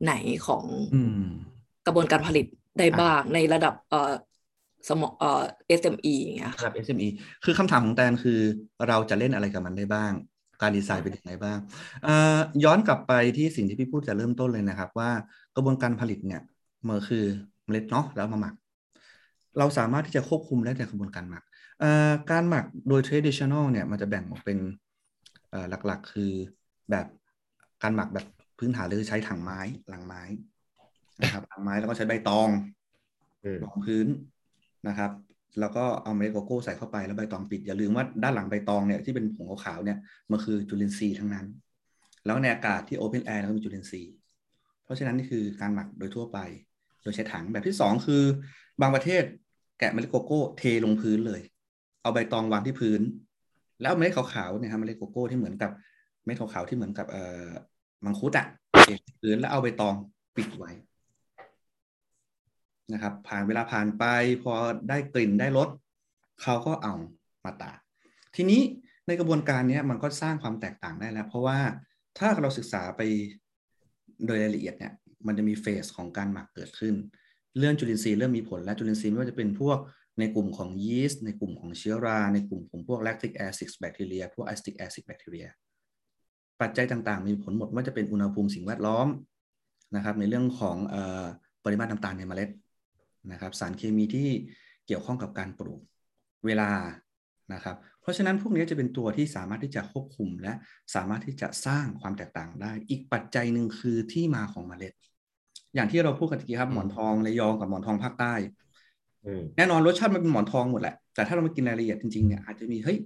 [0.04, 0.14] ไหน
[0.48, 0.64] ของ
[0.96, 1.26] อืม
[1.86, 2.46] กระบวนการผลิต
[2.80, 4.12] ได้บ้างในระดับเอ่อ
[4.88, 7.10] สมองเอ่อ SME อย่างเงี้ยระค่ะดับ SME
[7.44, 8.40] คือคำถามของแตนคือ
[8.88, 10.14] เราจะเล่นอะไรกับมันได้บ้าง
[10.62, 11.58] การดีไซน์เป็นยังไงบ้าง
[12.04, 15.10] เอ่อย้อนกลับไปที่สิ่งที่พี่พูดจะเริ่มต้นเลยนะครับ ว่า
[15.56, 16.42] กระบวนการผลิตเนี่ย
[16.88, 17.24] มันคือ
[17.66, 18.54] เมล็ดเนาะแล้วเอามาหมัก
[19.58, 21.44] เราสามารถที่จะควบคุมได้ในกระบวนการหมัก
[21.80, 24.58] เอ่อการหมักโดย traditional เนี่ยมันจะแบ่งออกเป็น
[25.50, 26.32] เอ่อหลักๆ คือ
[26.92, 27.06] แบบ
[27.84, 28.26] การหมักแบบ
[28.60, 30.22] พื้นฐานเลยใช้ถังไม้หลังไม้
[31.22, 32.50] นะครับถังไม้แล้วก็ใช้ใบตอง
[33.44, 34.08] อืมรองพื้น
[34.88, 35.12] นะครับ
[35.60, 39.98] แล้วก็เอาเมล็ดโกโก้ใส่เข้าไปแล้วใบตองปิดอย่าลืมว่าด้านหลังใบตองเนี่ยที่เป็นผงขาวๆเนี่ย
[40.32, 41.46] มันคือจุลินทรีย์ทั้งนั้น
[42.26, 44.14] แล้วในอากาศที่ open air ก็มีจุลินทรีย์
[44.84, 46.40] เพราะฉะนั้นนี่คือการหมักโดยทั่วไป
[47.04, 48.24] โดยใช้ถังแบบที่สองคือ
[48.82, 49.24] บางประเทศ
[49.80, 51.42] แกะเมล็ดโกโก้เทลงพื้นเลย
[52.02, 53.02] เอาใบตองวางที่พื้น
[53.82, 55.72] แล้วเมล็ดขาวๆเนี่ยครับเมล็ดโกโก้ที่เหมือนกับ
[56.24, 57.48] เมล็ดขาวๆที่เหมือนกับเอ่อ
[58.06, 58.48] มังคุดอะ
[58.82, 58.90] เท
[59.22, 59.96] พื้นแล้วเอาใบตอง
[60.36, 60.72] ปิดไว้
[62.94, 64.06] นะครับ ผ่านเวลาผ่านไป
[64.44, 64.54] พอ
[64.90, 65.70] ได้กลิ่นได้รส
[66.42, 66.94] เขาก็เอา
[67.46, 67.78] มาตาก
[68.36, 68.62] ทีนี้
[69.08, 71.60] ในกระบวนการนี้มันก็สร้างความแตกต่างได้แล้ว เพราะว่า
[72.18, 73.02] ถ้าเราศึกษาไป
[74.26, 74.94] โดยรายละเอียดเนี่ย
[75.28, 76.96] มันจะมีเฟสของการหมักเกิดขึ้น
[77.58, 79.78] เรื่องจุลินทรีย์เริ่มมีผลและจุลินทรีย์ไม่ว่าจะเป็นพวก
[80.20, 85.48] ในกลุ่มของยีสต์ในกลุ่มของเชื้อรา ในกลุ่มของพวก lactic acid แบคทีเรียพวก acetic acid แบคทีเรีย
[86.62, 89.08] ปัจจัยต่างๆ มีผลหมดว่าจะเป็นอุณหภูมิสิ่งแวดล้อม
[89.96, 91.26] นะครับในเรื่องของออ
[91.64, 92.50] ปริมาตรน้ำตาลในเมล็ด
[93.32, 94.30] นะครับ สารเคมีที่
[94.88, 95.82] เกี่ยวข้องกับการปลูก
[96.46, 96.72] เวลา
[97.54, 100.54] นะครับ เพราะฉะนั้นพวกนี้จะเป็นตัวที่สามารถที่จะควบคุมและ
[100.96, 104.94] สามารถที่จะสร้างความแตกต่างได้ อีกปัจจัยหนึ่งคือที่มาของเมล็ด
[105.76, 108.34] อย่างที่เราพูดกันตะกี้ครับหมอนทองระยองกับหมอนทองภาคใต้
[109.26, 112.98] อืมแน่นอนรสชาติมันเป็นหมอนทองหมดแหละ แต่ถ้าเรามากินรายละเอียดจริงๆเนี่ยอาจจะมีเฮ้ย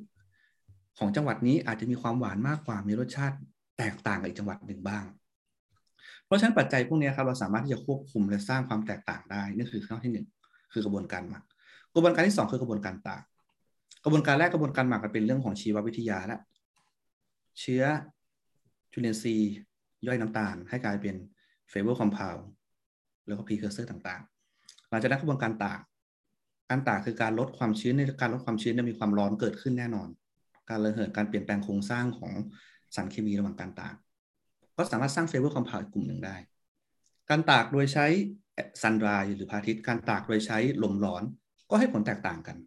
[0.98, 3.36] ของจังหวัดนี้อาจจะมีความหวานมากกว่ามีรสชาติ
[3.78, 5.23] แตกต่างกับอีกจังหวัดหนึ่งบ้างเพ
[6.34, 10.28] ราะฉะนั้นปัจจัยพวกนี้ครับเราสามารถที่จะควบคุมและสร้างความแตกต่างได้นี่คือข้อที่หนึ่ง
[10.74, 11.44] คือกระบวนการหมัก
[11.96, 13.24] กระบวนการที่สองคือกระบวนการตาก
[14.04, 16.38] กระบวนการแรกกระบวนการหมักเป็นเรื่องของชีววิทยาและ
[17.60, 17.84] เชื้อ
[18.94, 19.54] จุลินทรีย์
[20.08, 21.16] ย่อยน้ำตาล ให้กลายเป็น
[21.70, 22.38] flavor compound
[23.28, 25.80] แล้วก็ precursor ต่างๆ หลังจากนั้นกระบวนการตาก
[26.70, 30.08] การตากคือการลดความชื้นในการลดความชื้นเนี่ยมีความร้อนเกิดขึ้นแน่นอน
[30.70, 32.34] การระเหยการเปลี่ยนแปลงโครงสร้างของ
[32.96, 33.96] สารเคมีระหว่างการตาก
[34.78, 36.36] ก็สามารถสร้าง flavor compound กลุ่มหนึ่งได้
[37.30, 38.06] การตากโดยใช้
[38.82, 41.24] sun dry หรือพระอาทิตย์การตากโดยใช้ลมร้อน
[41.70, 42.58] ก็ให้ผลแตกต่างกัน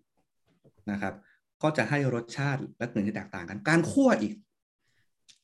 [0.90, 1.14] นะครับ
[1.62, 4.34] ก็จะให้รสชาติและกลิ่นที่แตกต่างกัน การคั่วอีก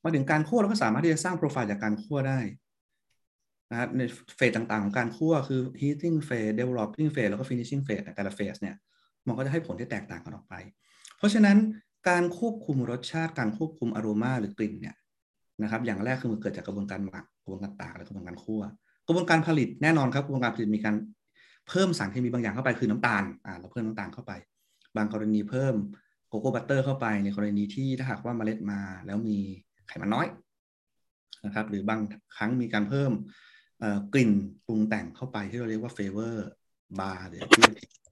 [0.04, 2.40] มาถึงการคั่วเราก็สามารถที่จะสร้างโปรไฟล์จากการคั่วได้
[3.70, 4.02] นะครับใน
[4.36, 8.76] phase ต่างๆ ของการคั่วคือ heating phase developing phase แล้วก็ finishing phase แต่ละ phase เนี่ย
[9.26, 10.54] มันก็จะให้ผลที่แตกต่างกันออกไป
[11.16, 11.56] เพราะฉะนั้น
[12.08, 14.96] การควบคุมรสชาติการควบคุมอารมาหรือกลิ่นเนี่ย
[15.62, 18.62] นะครับ อย่างแรกคือมันเกิดจากกระบวนการหมักกระบวนการตากและกระบวนการคั่ว
[19.06, 20.94] กระบวนการผลิตแน่นอนครับกระบวนการผลิตมีการ
[21.68, 24.32] เพิ่มสารเคมีบางอย่างเข้าไปคือน้ำตาลอ่าเราเพิ่มน้ำตาลเข้าไป
[24.96, 25.74] บางกรณีเพิ่ม
[26.28, 29.38] cocoa butter เข้าไปในกรณีที่ถ้าหากว่าเมล็ดมาแล้วมี
[29.88, 30.26] ไขมันน้อย
[31.44, 32.00] นะครับ หรือบาง
[32.36, 33.12] ครั้งมีการเพิ่ม
[34.12, 34.30] กลิ่น
[34.66, 37.64] ปรุงแต่งเข้าไปที่เราเรียกว่า flavor bar หรือที่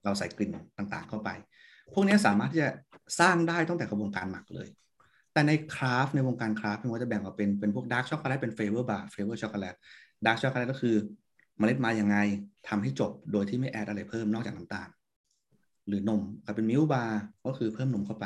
[0.03, 1.29] เราใส่กลิ่นต่างๆเข้าไป
[1.93, 2.69] พวกนี้สามารถที่จะ
[3.19, 4.67] สร้างได้ตั้งแต่กระบวนการหมักเลย
[5.33, 9.75] แต่ใน craft ในวงการ craft มันก็จะแบ่งออกเป็นเป็นพวก dark ช็อกโกแลตเป็น flavor bar flavor ช็อกโกแลต
[10.25, 10.95] dark ช็อกโกแลตก็คือ
[11.57, 12.17] เมล็ดมาอย่างไง
[12.67, 14.89] ทำให้จบโดยที่ไม่ add อะไรเพิ่มนอกจากน้ำตาล
[15.87, 18.25] หรือนมกับเป็น milk bar ก็คือเพิ่มนมเข้าไป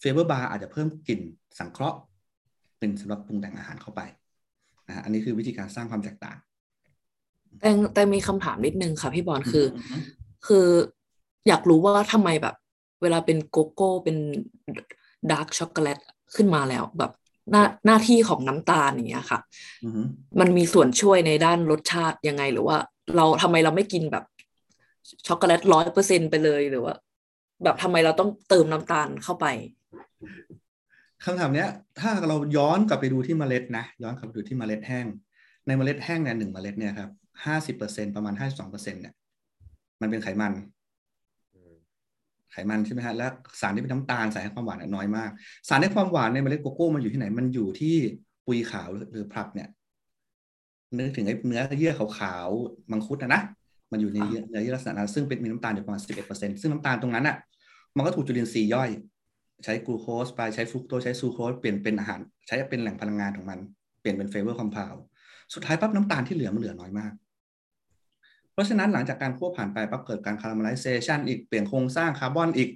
[0.00, 1.20] flavor bar อาจจะเพิ่มกลิ่น
[1.58, 1.98] สังเคราะห์
[2.78, 4.00] เป็นสำหรับปรุงแต่งอาหารเข้าไป
[4.86, 6.38] นะอันนี้คือวิธีการสร้างความแตกต่าง
[7.60, 9.66] แต่แต่มีคำถามนิดนึงค่ะพี่บอลคือ
[10.46, 10.66] คือ
[11.48, 12.56] อยากรู้ว่าทำไมแบบ
[13.02, 14.16] เวลาเป็นโกโก้เป็น
[15.30, 15.98] dark ช็อกโกแลต
[16.36, 17.12] ขึ้นมาแล้วแบบ
[17.50, 19.40] หน้าหน้าที่ของน้ำตาลอย่างเงี้ยค่ะ
[20.40, 22.76] มันมีส่วนช่วยในด้านรสชาติยังไง หรือว่า
[23.16, 24.24] เราทำไมเราไม่กินแบบ
[25.26, 26.94] ช็อกโกแลตร้อยเปอร์เซ็นต์ไปเลยหรือว่า
[27.64, 29.46] แบบทำไมเราต้องเติมน้ำตาลเข้าไป
[31.24, 31.68] คำถามเนี้ย
[32.00, 35.06] ถ้าเราย้อนกลับไปดูที่เมล็ดนะย้อนกลับไปดูที่เมล็ดแห้ง
[35.66, 37.10] ในเมล็ดแห้งเนี่ยหนึ่งเมล็ดเนี่ยครับ
[37.44, 39.14] ห้าสิบเปอร์เซ็นประมาณห้าสองเปอร์เซ็นเนี่ย
[40.00, 40.52] มันเป็นไขมัน
[42.52, 43.26] ไขมันใช่ไหมฮะและ
[43.60, 45.30] สารที่เป็นน้ำตาลสารให้ความหวานน้อยมาก
[45.68, 47.96] สารให้ความหวานในเมล็ดโกโก้มันอยู่ที่ไหนมันอยู่ที่
[48.46, 49.68] ปุยขาวหรือ pulp เนี่ย
[50.98, 53.42] นึกถึงไอ้เนื้อเยื่อขาวๆมังคุดนะนะ
[53.92, 54.18] มันอยู่ใน
[54.50, 57.36] เนื้อเยื่อลักษณะนั้นซึ่งเป็นมีน้ำตาลอยู่ประมาณสิบเอ็ดเปอร์เซ็นซึ่งน้ำตาลตรงนั้นอะ
[57.96, 58.90] มันก็ถูกจุลินทรีย์ย่อย
[59.64, 63.58] ใช้กลูโคสไปใช้ฟรุกโตสใช้ซูโครสเปลี่ยนเป็นอาหาร ใช้เป็นแหล่งพลังงานของมัน
[64.00, 64.94] เปลี่ยนเป็น flavor compound
[65.54, 67.12] สุดท้ายปั๊บน้ำตาลที่เหลือมันเหลือน้อยมาก
[68.52, 72.70] เพราะฉะนั้นหลังจากการคั่วผ่านไปปั๊บเกิดการ caramelization อีกเปลี่ยนโครงสร้างคาร์บอนอีก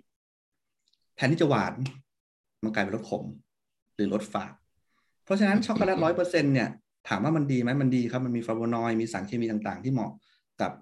[1.16, 1.74] แทนที่จะหวาน
[2.62, 3.24] มันกลายเป็นรสขม
[3.94, 4.52] หรือรสฝาด
[5.24, 6.68] เพราะฉะนั้นช็อกโกแลตร้อยเปอร์เซ็นเนี่ย
[7.08, 10.10] ถามว่ามันดีไหมมันดีครับ มันมีฟลาโวนอยด์มีสารเคมีต่างๆ ที่เหมาะ
[10.60, 10.72] กับ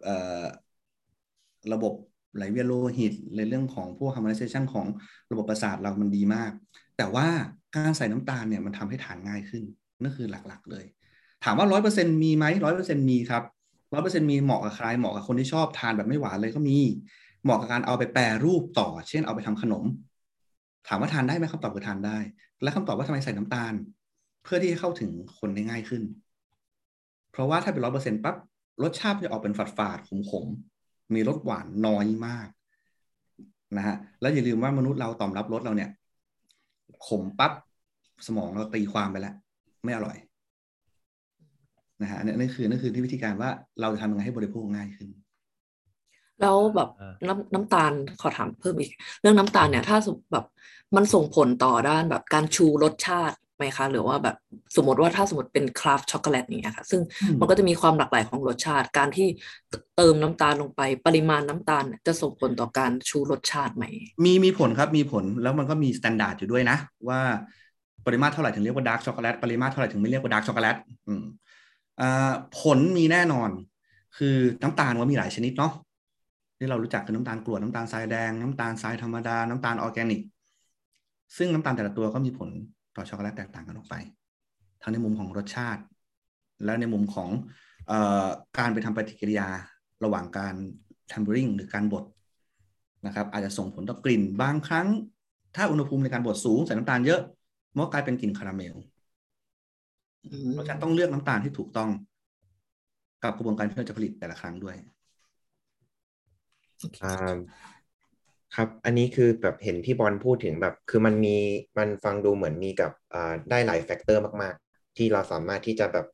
[1.73, 1.95] ระบบ
[2.37, 4.87] ไหลเวียนโลหิตในเรื่องของพวก harmonization ของ
[5.31, 6.53] ระบบประสาทเรามันดีมาก
[6.97, 7.27] แต่ว่า
[7.77, 9.63] การใส่น้ำตาลเนี่ยมันทำให้ทานง่ายขึ้น
[10.03, 10.85] นั่นคือหลักๆเลย
[11.45, 13.43] ถามว่าร้อยเปอร์เซ็นมีไหมร้อยเปอร์เซ็นมีครับ
[13.95, 16.77] ร้อยเปอร์เซ็นต์มีเหมาะกับใครเหมาะกับคนที่ชอบทานแบบไม่หวานเลยก็มี
[17.45, 19.85] เหมาะกับการเอาไปแปรรูปต่อ เช่นเอาไปทำขนม
[20.89, 22.19] ถามว่าทานได้ไหมคำตอบคือทานได้
[22.63, 23.75] และคำตอบว่าทำไมใส่น้ำตาล
[24.43, 26.03] เพื่อที่จะเข้าถึงคนได้ง่ายขึ้น
[27.31, 28.37] เพราะว่าถ้าเป็นร้อยเปอร์เซ็นต์ปั๊บ
[28.83, 30.47] รสชาติจะออกเป็นฝาดฝาดขมขม
[31.15, 32.49] มีรสหวานน้อยมาก
[33.77, 35.91] นะฮะแล้วอย่าลืมว่ามนุษย์เราตอบรับรสเราเนี่ย
[37.07, 37.53] ขมปั๊บ
[38.27, 39.35] สมองเราตีความไปแล้ว
[39.85, 40.17] ไม่อร่อย
[42.01, 45.09] นะฮะนี่คือนี่คือที่วิธีการว่าเราจะทำยังไงให้บริโภคง่ายขึ้น
[46.41, 46.89] แล้วแบบ
[47.29, 49.97] น้ำน้ำตาลขอถามเพิ่มอีก เรื่องน้ำตาลเนี่ย ถ้า
[50.33, 50.45] แบบ
[50.97, 54.37] มันส่งผลต่อด้านแบบการชูรสชาติไหมคะ หรือว่าแบบ
[54.77, 57.01] สมมติว่าถ้าสมมติเป็น craft ช็อกโกแลตอย่างเงี้ยค่ะซึ่ง
[57.41, 59.29] มันก็จะมีความหลากหลายของรสชาติ การที่
[59.97, 63.85] เติมน้ำตาลลงไป ปริมาณน้ำตาลจะส่งผลต่อการชูรสชาติไหม
[64.25, 66.77] มีมีผลครับมีผลแล้วมันก็มีมาตรฐานอยู่ด้วยนะ
[67.09, 67.21] ว่า
[68.07, 70.77] ปริมาตรเท่าไหร่ถึงเรียกว่าดาร์กช็อกโกแลตปริมาตรเท่าไหร่ถึงไม่เรียกว่าดาร์กช็อกโกแลต
[71.09, 71.23] อืมอ่า
[72.59, 73.51] ผลมีแน่นอน
[74.17, 75.73] คือน้ำตาลว่ามีหลายชนิดเนาะ
[76.59, 80.21] ที่เรารู้จักคือน้ำตาลกรวดน้ำตาลทรายแดงน้ำตาลทรายธรรมดา น้ำตาลออร์แกนิก
[81.37, 82.49] ซึ่งน้ำตาลแต่ละตัวก็มีผล
[82.97, 83.95] ต่อช็อกโกแลตแตกต่างกันออกไป
[84.83, 85.83] ทั้งในมุมของรสชาติ
[86.65, 87.31] และในมุมของ
[87.91, 87.93] อ
[88.25, 88.27] อ
[88.59, 89.49] การไปทำปฏิกิริยา
[90.05, 90.55] ระหว่างการ
[91.13, 92.05] tempering หรือการบด
[93.07, 94.87] นะครับอาจจะส่งผลต่อกลิ่นบางครั้ง
[95.57, 97.21] ถ้าอุณหภูมิในการบดสูงใส่น้ำตาลเยอะ
[97.73, 98.75] มันก็กลายเป็นกลิ่นคาราเมล
[100.53, 101.91] เพราะฉะนั้นต้องเลือกน้ำตาลที่ถูกต้อง
[103.23, 104.77] กับกระบวนการที่เราจะผลิตแต่ละครั้งด้วย
[107.03, 107.13] อ่า
[108.57, 111.37] ครับ อันนี้คือแบบเห็นพี่บอลพูดถึงแบบ คือมันมี
[111.79, 116.07] มันฟังดูเหมือนมีกับอ่าได้หลาย factor มากๆ ที่เราสามารถที่จะแบบ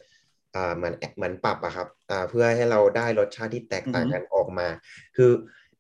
[0.55, 4.69] อ่าเหมือนเหมือนปรับอะครับอ่าเพื่อให้เราได้รสชาติที่แตกต่างกันออกมา
[5.17, 5.31] คือ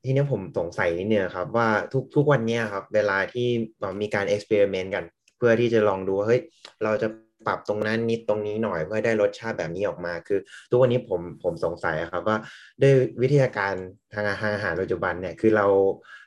[0.04, 3.48] ทีเนี้ยผมสงสัยนิดนึงครับ ว่าทุกทุกวันเนี้ยครับ เวลาที่
[3.80, 5.04] เรามีการ experiment กัน
[5.38, 6.40] เพื่อที่จะลองดูว่าเฮ้ย
[6.84, 7.08] เราจะ
[7.46, 10.38] ปรับตรงนั้นนิดตรงนี้หน่อยเพื่อให้ได้รสชาติแบบนี้ออกมา คือ
[10.70, 12.38] ทุกวันนี้ผมผมสงสัยครับว่า
[12.82, 13.74] ด้วยวิทยาการ
[14.14, 15.66] ทางอาหารอาหารปัจจุบันเนี่ยคือเรา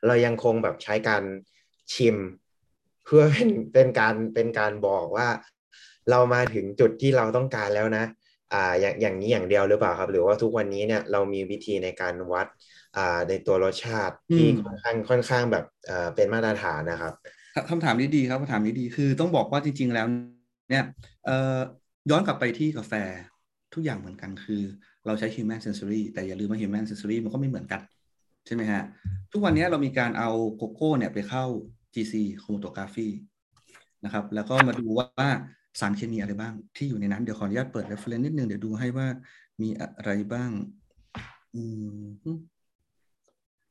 [0.08, 1.23] เรายังคงแบบใช้การ
[1.93, 2.17] ชิม
[3.06, 5.28] เพื่อเป็นเป็นการเป็นการบอกว่า
[6.12, 8.06] เรามาถึงจุดที่เราต้องการแล้วนะ
[8.54, 12.47] อ่าอย่างอย่างนี้อย่างเดียวหรือเปล่าครับ หรือว่าทุกวันนี้เนี่ยเรามีวิธีในการวัด
[12.97, 17.13] อ่าในตัวรสชาติที่อืมค่อนข้างค่อนข้างแบบเอ่อเป็นมาตรฐานนะครับ
[17.56, 20.08] ครับคำถามนี้ดีครับคำถามนี้ดีคือต้องบอกว่าจริง ๆ แล้ว
[20.69, 20.84] เนี่ย
[22.10, 22.93] ย้อนกลับไปที่กาแฟ
[23.73, 24.62] ทุกอย่างเหมือนกันคือ
[25.06, 27.82] เราใช้ human sensory แต่อย่าลืมว่า human sensory มันก็ไม่เหมือนกัน
[28.45, 28.84] ใช่ไหมฮะ
[29.32, 31.45] ทุกวันนี้เรามีการเอาโกโก้เนี่ยไปเข้า
[31.93, 33.10] GC chromatography
[34.06, 35.30] นะครับ แล้วก็มาดูว่า
[35.80, 39.08] สารเคมีอะไรบ้างที่อยู่ในนั้น เดี๋ยวขออนุญาตเปิด reference นิดนึง เดี๋ยวดูให้ว่า
[39.62, 40.52] มีอะไรบ้าง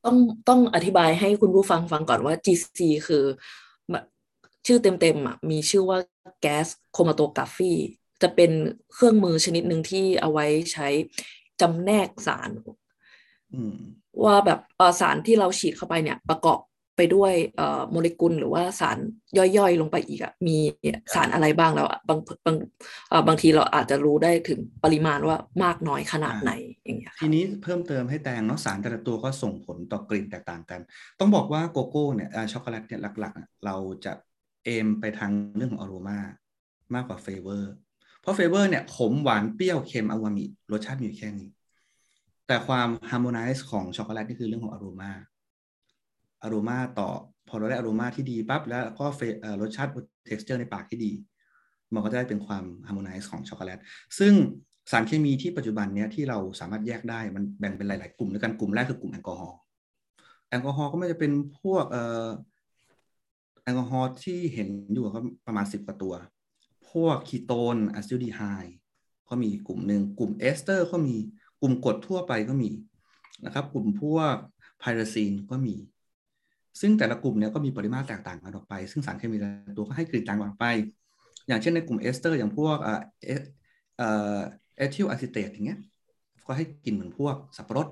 [0.05, 0.17] ต้อง
[0.49, 3.23] ต้องอธิบายให้คุณผู้ฟังฟังก่อนว่า GC คือ
[4.65, 5.97] ชื่อเต็มๆอะมีชื่อว่า
[6.41, 7.73] แก๊สโครมาโตกราฟี
[8.21, 8.51] จะเป็น
[8.93, 10.87] เครื่องมือชนิดหนึ่งที่เอาไว้ใช้
[11.61, 12.49] จำแนกสาร
[13.53, 13.73] อืม
[14.25, 16.59] ว่าแบบเอ่อสารที่เราฉีดเข้าไปเนี่ย ประกอบ
[16.97, 18.97] ไปด้วยเอ่อโมเลกุลหรือว่าสาร
[19.37, 20.57] ย่อยๆลงไปอีกอะมี
[21.13, 22.55] สารอะไรบ้างแล้วอะบางบาง
[23.09, 26.51] เอ่อบางทีเราอาจจะรู้ได้ถึงปริมาณว่ามากน้อยขนาดไหน
[26.85, 30.81] อย่างเงี้ยทีนี้เพิ่มเติมให้แตงเนาะสารแต่ละตัวก็ส่งผลต่อกลิ่นแตกต่างกัน
[31.19, 34.13] ต้องบอกว่าโกโก้เนี่ยอ่าช็อกโกแลตเนี่ยหลักๆอะเราจะ
[34.63, 36.19] aim ไปทางเรื่องของอโรมา
[36.93, 37.73] มากกว่า flavor
[38.21, 41.49] เพราะ flavor เนี่ยขมหวานเปรี้ยวเค็มอูมามิรสชาติมีอยู่แค่นี้
[42.47, 47.09] แต่ความ harmonize ของช็อกโกแลตนี่คือเรื่องของ aroma aroma ต่อ
[47.47, 49.91] พอเราได้อโรมาที่ดีปั๊บแล้วก็เฟเอ่อรสชาติ
[50.27, 51.11] texture ในปากที่ดี
[51.93, 53.79] มันก็จะได้เป็นความ harmonize ของช็อกโกแลต
[54.19, 54.33] ซึ่ง
[54.91, 59.57] สารเคมีที่ปัจจุบันเนี้ยที่เราสามารถแยกได้มันแบ่งเป็นหลาย ๆ กลุ่มด้วยกันกลุ่มแรกคือกลุ่มแอลกอฮอล์
[60.49, 62.27] แอลกอฮอล์ก็ไม่จะเป็นพวกเอ่อ
[63.63, 66.13] แอลกอฮอล์ที่เห็นอยู่ก็ประมาณสิบกว่าตัว
[66.91, 68.41] พวกคีโตนอัลดีไฮด์
[69.29, 71.15] ก็มีกลุ่มหนึ่งกลุ่มเอสเตอร์ก็มี
[71.61, 72.69] กลุ่มกรดทั่วไปก็มี
[73.45, 74.35] นะครับกลุ่มพวก
[74.79, 75.75] pyrazine ก็มี
[76.81, 80.67] ซึ่งแต่ละกลุ่มเนี่ยก็มีปริมาตรแตกต่างกันออกไป ซึ่งสารเคมีแต่ละตัวก็ให้กลิ่นต่างกันออกไป
[81.47, 83.29] อย่างเช่นในกลุ่มเอสเตอร์ อย่างพวกเอ่อเอ
[83.97, 84.37] เอ่อ
[84.77, 85.79] เอทิลอะซิเตตอย่างเงี้ย
[86.47, 87.87] ก็ให้กลิ่นเหมือนพวกสับปะรด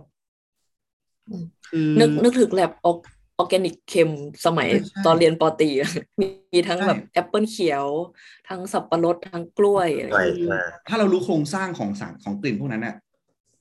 [1.27, 4.09] อืมคือนึกนึกถึง lab organic chem
[4.45, 7.85] สมัยใช่ใช่ตอนเรียนปอตรีอะมีมีทั้งใช่แบบแอปเปิลเขียว
[8.49, 12.95] ทั้งสับปะรดทั้งกล้วยอะไรใช่อย่างเงี้ยใช่ถ้าเรารู้โครงสร้างของสารของกลิ่นพวกนั้นเนี่ย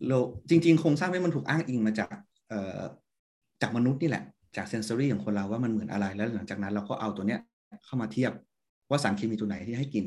[0.09, 0.19] เรา
[0.51, 2.09] จริง ๆ โครงสร้างนี้มันถูกอ้างอิงมาจาก
[2.49, 2.81] เอ่อ
[3.63, 4.25] จากมนุษย์นี่แหละ
[4.57, 7.41] จาก sensory ของคนเราว่ามันเหมือนอะไรแล้วหลังจากนั้นเราก็เอาตัวเนี้ย
[7.85, 8.33] เข้ามาเทียบ
[8.91, 10.07] ว่าสารเคมีตัวไหนที่ให้กลิ่น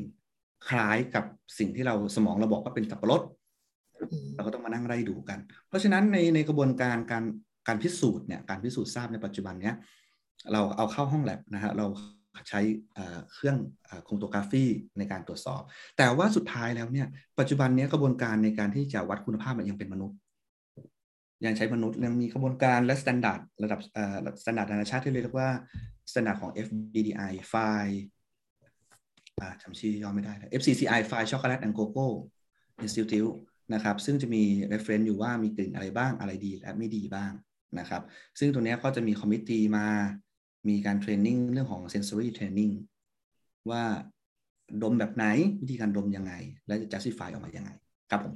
[0.68, 1.24] คล้ายกับ
[1.58, 3.22] สิ่งที่เราสมองเราบอกว่าเป็นสับปะรด
[4.00, 7.24] อืมเราก็ต้องมานั่งไล่ดูกัน เพราะฉะนั้นในในกระบวนการการ
[7.68, 9.74] การพิสูจน์เนี่ยการพิสูจน์ทราบในปัจจุบันเนี้ย
[10.52, 11.86] เราเอาเข้าห้องแลบนะฮะเรา
[12.48, 12.60] ใช้
[13.32, 13.56] เครื่อง
[14.04, 14.64] chromatography
[14.98, 15.62] ในการตรวจสอบ
[15.96, 17.06] แต่ว่าสุดท้ายแล้วเนี่ย
[17.38, 20.16] ปัจจุบันเนี้ยกระบวนการในการที่จะวัดคุณภาพมันยังเป็นมนุษย์
[21.44, 25.50] ยังใช้มนุษย์ยังมีกระบวนการและ standard ระดับเอ่อstandard นานาชาติที่เรียกว่า
[26.10, 28.02] สแตนดาร์ดของ FBDI ไฟล์
[29.62, 32.06] จำชื่อย่อไม่ได้แล้ว FCCI Fine Chocolate and Cocoa
[32.84, 33.34] Institute
[33.74, 37.32] นะครับซึ่งจะมี reference อยู่ว่ามีกลิ่นอะไรบ้างอะไรดีและไม่ดีบ้าง
[37.80, 38.02] นะครับ
[38.38, 39.86] ซึ่งตัวนี้ก็จะมี committee มา
[40.68, 42.72] มีการ training เรื่องของ sensory training
[43.70, 43.82] ว่า
[44.82, 45.24] ดมแบบไหน
[45.62, 46.32] วิธีการดมยังไง
[46.66, 47.70] และจะ justify ออกมายังไง
[48.10, 48.34] ครับผม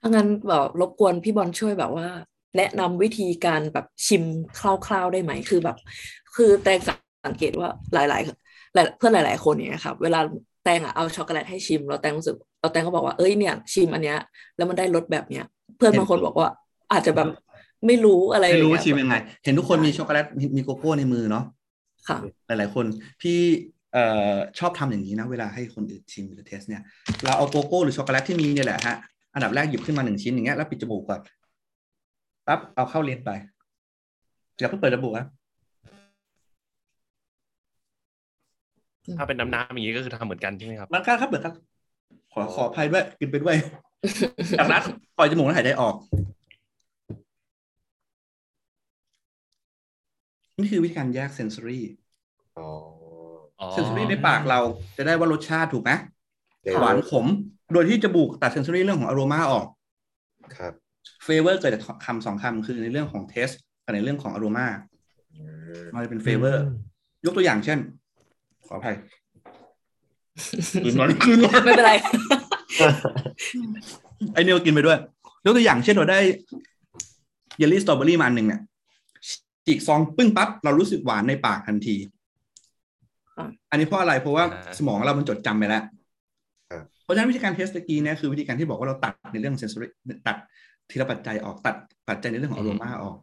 [0.00, 2.08] ถ้างั้นแบบรบกวนพี่บอลช่วยแบบว่า
[2.56, 4.24] แนะนำวิธีการแบบชิม
[4.58, 5.76] คร่าวๆได้ไหมคือแบบ
[6.36, 6.78] คือแตง
[7.26, 8.22] สังเกตว่าหลายๆหลาย
[8.98, 10.20] เพื่อนหลาย ๆ คนเนี่ยครับเวลา
[10.64, 14.18] แตงอะเอาช็อกโกแลตให้ชิมแล้วแตงรู้สึกแล้วแตงก็บอกว่าเอ้ยเนี่ยชิมอันเนี้ย
[14.56, 15.44] แล้วมันได้รสแบบเนี้ย
[15.76, 16.48] เพื่อนบางคนบอกว่า
[16.92, 17.28] อาจจะแบบ
[17.86, 21.44] ไม่รู้อะไรไม่รู้ว่าอย่างเงี้ยยังไง เห็นทุกคนมีช็อกโกแลตมีมีโกโก้ในมือเนาะ
[22.08, 22.84] ค่ะ หลาย ๆ คน
[23.22, 23.38] พี่
[23.92, 26.82] เอ่อชอบทำอย่างนี้นะ เวลาให้คนอื่นชิมหรือ taste เนี่ย
[27.24, 28.96] เราเอาโกโก้หรือช็อกโกแลตที่มีเนี่ยแหละฮะ
[29.34, 31.20] อันดับแรกหยิบขึ้นมาหนึ่งชิ้นอย่างเงี้ยแล้วปิดจมูกก่อน
[32.46, 33.30] ปั๊บเอาเข้าเลนส์ไป
[34.58, 35.26] อย่าเพิ่งเปิดจมูกนะ
[39.18, 41.54] ถ้าเป็นน้ำน้ำอย่างนี้ก็คือทำเหมือนกันใช่ไหมครับมันก็ครับเหมือนครับ
[42.32, 43.56] ขอขออภัยด้วยกินไปด้วย
[44.58, 44.82] จากนั้น
[45.16, 45.94] ปล่อยจมูกแล้วหายใจออก
[50.58, 51.84] นี่คือวิธีการแยกเซนซอรี่
[52.58, 52.68] อ๋อ
[53.60, 54.60] อ๋อเซนซอรี่ในปากเรา
[54.96, 55.90] จะได้ว่ารสชาติถูกไหม
[56.62, 57.26] เปรี้ยวหวานขม
[57.72, 59.66] โดยที่จะบุกตัดเซนซอรี่เรื่องของอารมาออก
[60.56, 60.72] ครับ
[61.24, 63.48] flavor เกิดจากคำสองคำคือในเรื่องของ taste
[63.84, 64.66] กับในเรื่องของอารมา
[65.34, 65.42] อื
[65.82, 66.64] มมันจะเป็น flavor
[67.24, 67.78] ยกตัวอย่างเช่น
[68.66, 68.96] ขออภัย
[70.84, 71.92] กลืนก่อนกลืนก่อนไม่เป็นไร
[74.34, 74.98] ไอเนียกินไปด้วย
[75.44, 76.20] ยกตัวอย่างเช่นเราได้
[77.58, 78.60] เยลลี่สตรอเบอรี่มาอันหนึ่งเนี่ย
[79.66, 81.96] ฉีกซองปึ้งปั๊บเรารู้สึกหวานในปากทันที
[83.38, 84.44] อะอันนี้เพราะอะไรเพราะว่า
[84.78, 85.82] สมองเรามันจดจำไปแล้ว
[86.70, 89.90] ครับเพราะฉะนั้นวิธีการ taste ตะกี้เนี่ยคือวิธีการที่บอกว่าเราตัดในเรื่อง sensory
[90.26, 90.36] ตัด
[90.90, 91.74] ทีละปัจจัยออกตัด
[92.08, 93.16] ปัจจัยในเรื่องของอารมาออก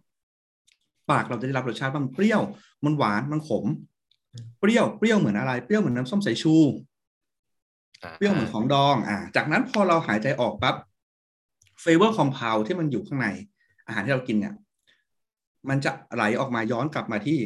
[1.12, 2.42] ปากเราจะได้รับรสชาติว่ามันเปรี้ยว
[2.86, 3.66] มันหวานมันขม
[4.60, 6.56] เปรี้ยวเปรี้ยวเหมือนอะไรเปรี้ยวเหมือนน้ำส้มสายชู
[8.04, 10.76] อ่าเปรี้ยวเหมือนของดอง อ่า จากนั้นพอเราหายใจออกปั๊บ
[11.82, 13.28] flavor compound ที่มันอยู่ข้างใน
[13.88, 14.54] อาหารที่เรากินเนี่ย
[15.70, 17.38] มันจะไหลออกมาย้อนกลับมาที่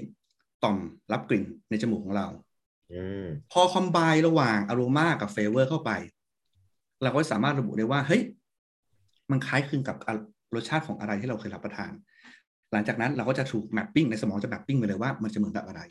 [0.64, 0.78] ต่อม
[1.11, 2.28] รับกลิ่นในจมูกของเรา
[2.93, 3.97] อืมพอคอมไบ
[4.28, 5.91] ระหว่างอ r รมากับเฟเวอร์เข้าไป
[7.03, 8.22] เราก็สามารถระบุได้ว่า เฮ้ย
[9.32, 9.95] มันคล้ายคลึงกับ
[10.55, 11.91] รสชาติของอะไรที่เราเคยรับประทาน
[12.72, 15.82] หลังจากนั้นเราก็จะถูก mapping ในสมองจะ mapping ไปเลยว่ามันจะเหมือนกับอะไร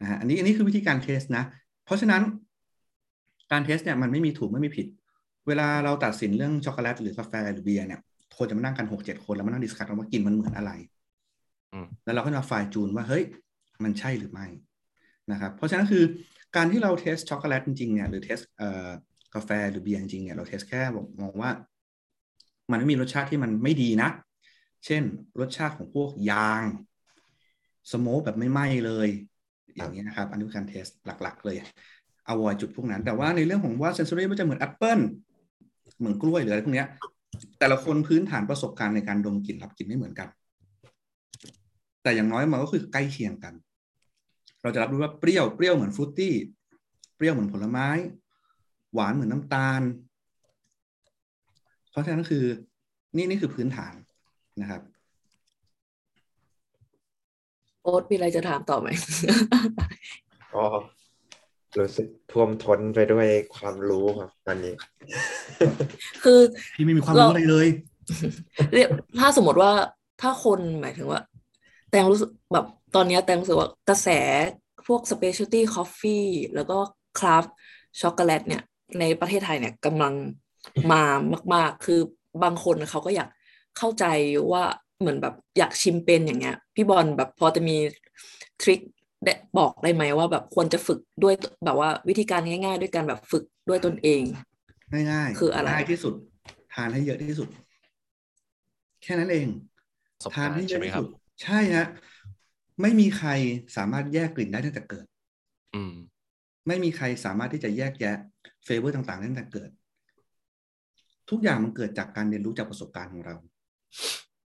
[0.00, 1.44] นะฮะอันนี้อันนี้คือวิธีการ taste นะ
[1.84, 2.22] เพราะฉะนั้น
[3.52, 4.86] การ taste เนี่ยมันไม่มีถูกไม่มีผิด
[5.48, 8.00] เวลาเราตัดสินเรื่องช็อกโกแลตหรือกาแฟหรือเบียร์เนี่ย
[8.36, 10.72] คนจะมานั่งกันหกเจ็ดคนแล้วมานั่ง discuss กันว่ากินมันเหมือนอะไร
[11.72, 13.24] อืมแล้วเราก็มา fine tune ว่าเฮ้ย
[13.84, 14.46] มันใช่หรือไม่
[15.32, 16.04] นะครับ เพราะฉะนั้นคือ
[16.56, 18.88] การที่เรา taste ช็อกโกแลตจริงๆเนี่ยหรือ taste เอ่อ
[19.34, 20.82] กาแฟหรือเบียร์จริงๆเนี่ยเรา taste แค่
[21.22, 21.50] มองว่า
[22.70, 24.08] มันไม่มีรสชาติที่มันไม่ดีนะ
[24.86, 25.02] เช่น
[25.40, 26.62] รสชาติของพวกยาง
[27.92, 29.08] smoke แบบไม่ไหม้เลย
[29.76, 31.56] อย่างนี้นะครับ อันนี้คือการ taste หลักๆ เลย
[32.26, 34.98] avoid จุดพวกนั้น แต่ว่าในเรื่องของว่า sensory มันจะเหมือนแอปเปิล
[35.98, 36.88] เหมือนกล้วยหรืออะไรพวกเนี้ย
[37.58, 40.28] แต่ละคนพื้นฐานประสบการณ์ในการดมกลิ่นรับกลิ่นไม่เหมือนกัน
[42.02, 43.54] แต่อย่างน้อยมันก็คือใกล้เคียงกัน
[44.62, 46.34] เราจะรับรู้ว่าเปรี้ยวเปรี้ยวเหมือนฟรุตตี้
[47.16, 47.88] เปรี้ยวเหมือนผลไม้
[48.94, 49.82] หวานเหมือนน้ำตาล
[51.90, 52.44] เพราะฉะนั้นคือ
[53.16, 53.94] นี่นี่คือพื้นฐาน
[54.60, 54.82] นะครับ
[57.82, 58.88] โอ๊ตมีอะไรจะถามต่อไหม
[60.54, 60.64] ก็
[61.78, 64.74] รู้สึกท่วมท้นไปด้วยความรู้ครับตอนนี้
[66.24, 66.40] คือ
[66.74, 67.66] พี่ไม่มีความรู้อะไรเลย
[68.72, 69.72] เรียกถ้าสมมติว่า
[70.20, 71.20] ถ้าคนหมายถึงว่า
[71.90, 74.08] แตงรู้สึกแบบตอนเนี้ยแตงรู้สึกว่ากระแส
[74.86, 76.78] พวก specialty coffee แล้วก็
[77.18, 77.44] คราฟ
[78.00, 78.62] ช็อกโกแลตเนี่ย
[79.00, 80.14] ในประเทศไทยเนี่ยกำลัง
[80.92, 81.02] มา
[81.54, 82.00] มาก ๆ คือ
[82.42, 83.28] บางคนเขาก็อยาก
[83.78, 84.04] เข้าใจ
[84.52, 84.64] ว่า
[85.00, 87.76] เหมือนแบบอยากชิมเป็นอย่างเงี้ย พี่บอลแบบพอจะมี
[88.62, 88.80] ทริค
[89.24, 94.22] ได้บอกได้ไหมว่าแบบควรจะฝึกด้วยแบบว่าวิธีการง่าย ๆ ด้วยการแบบฝึกด้วยตนเอง
[95.12, 96.14] ง่ายๆคืออะไรง่ายที่สุด
[96.72, 97.48] ทานให้เยอะที่สุด
[99.02, 99.48] แค่นั้นเอง
[100.16, 101.08] ประสบทานการให้ณ์เยใช่อะไหมที่ครับสุด
[101.42, 101.84] ใช่ฮะ
[102.80, 103.30] ไม่มีใคร
[103.76, 105.06] สามารถแยกกลิ่นได้ตั้งแต่เกิด
[105.74, 105.92] อืม
[106.68, 108.16] ไม่มีใครสามารถที่จะแยกแยะ
[108.64, 109.70] เฟเวอร์ต่างๆได้ตั้งแต่เกิด
[111.30, 113.36] ทุกอย่างมันเกิดจากการเรียนรู้จากประสบการณ์ของเรา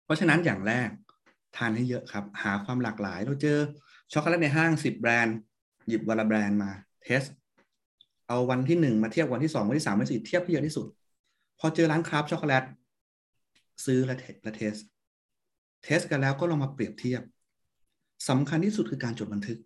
[0.04, 0.90] เพราะฉะนั้นอย่างแรก
[1.56, 3.58] ทานให้เยอะครับ หาความหลากหลายเราเจอ
[4.12, 5.36] ช็อกโกแลตในห้างสิบแบรนด์
[5.88, 6.70] หยิบวันละแบรนด์มา
[7.02, 7.22] taste
[8.28, 10.86] เอาวันที่หนึ่งมาเทียบวันที่สองวันที่สามวันที่สี่เทียบให้เยอะที่สุด
[11.58, 12.64] พอเจอร้าน craft ช็อกโกแลต
[13.84, 14.74] ซื้อและเทและ taste
[15.84, 17.22] taste กันแล้วก็ลองมาเปรียบเทียบ
[18.28, 19.58] สำคัญที่สุดคือการจดบันทึก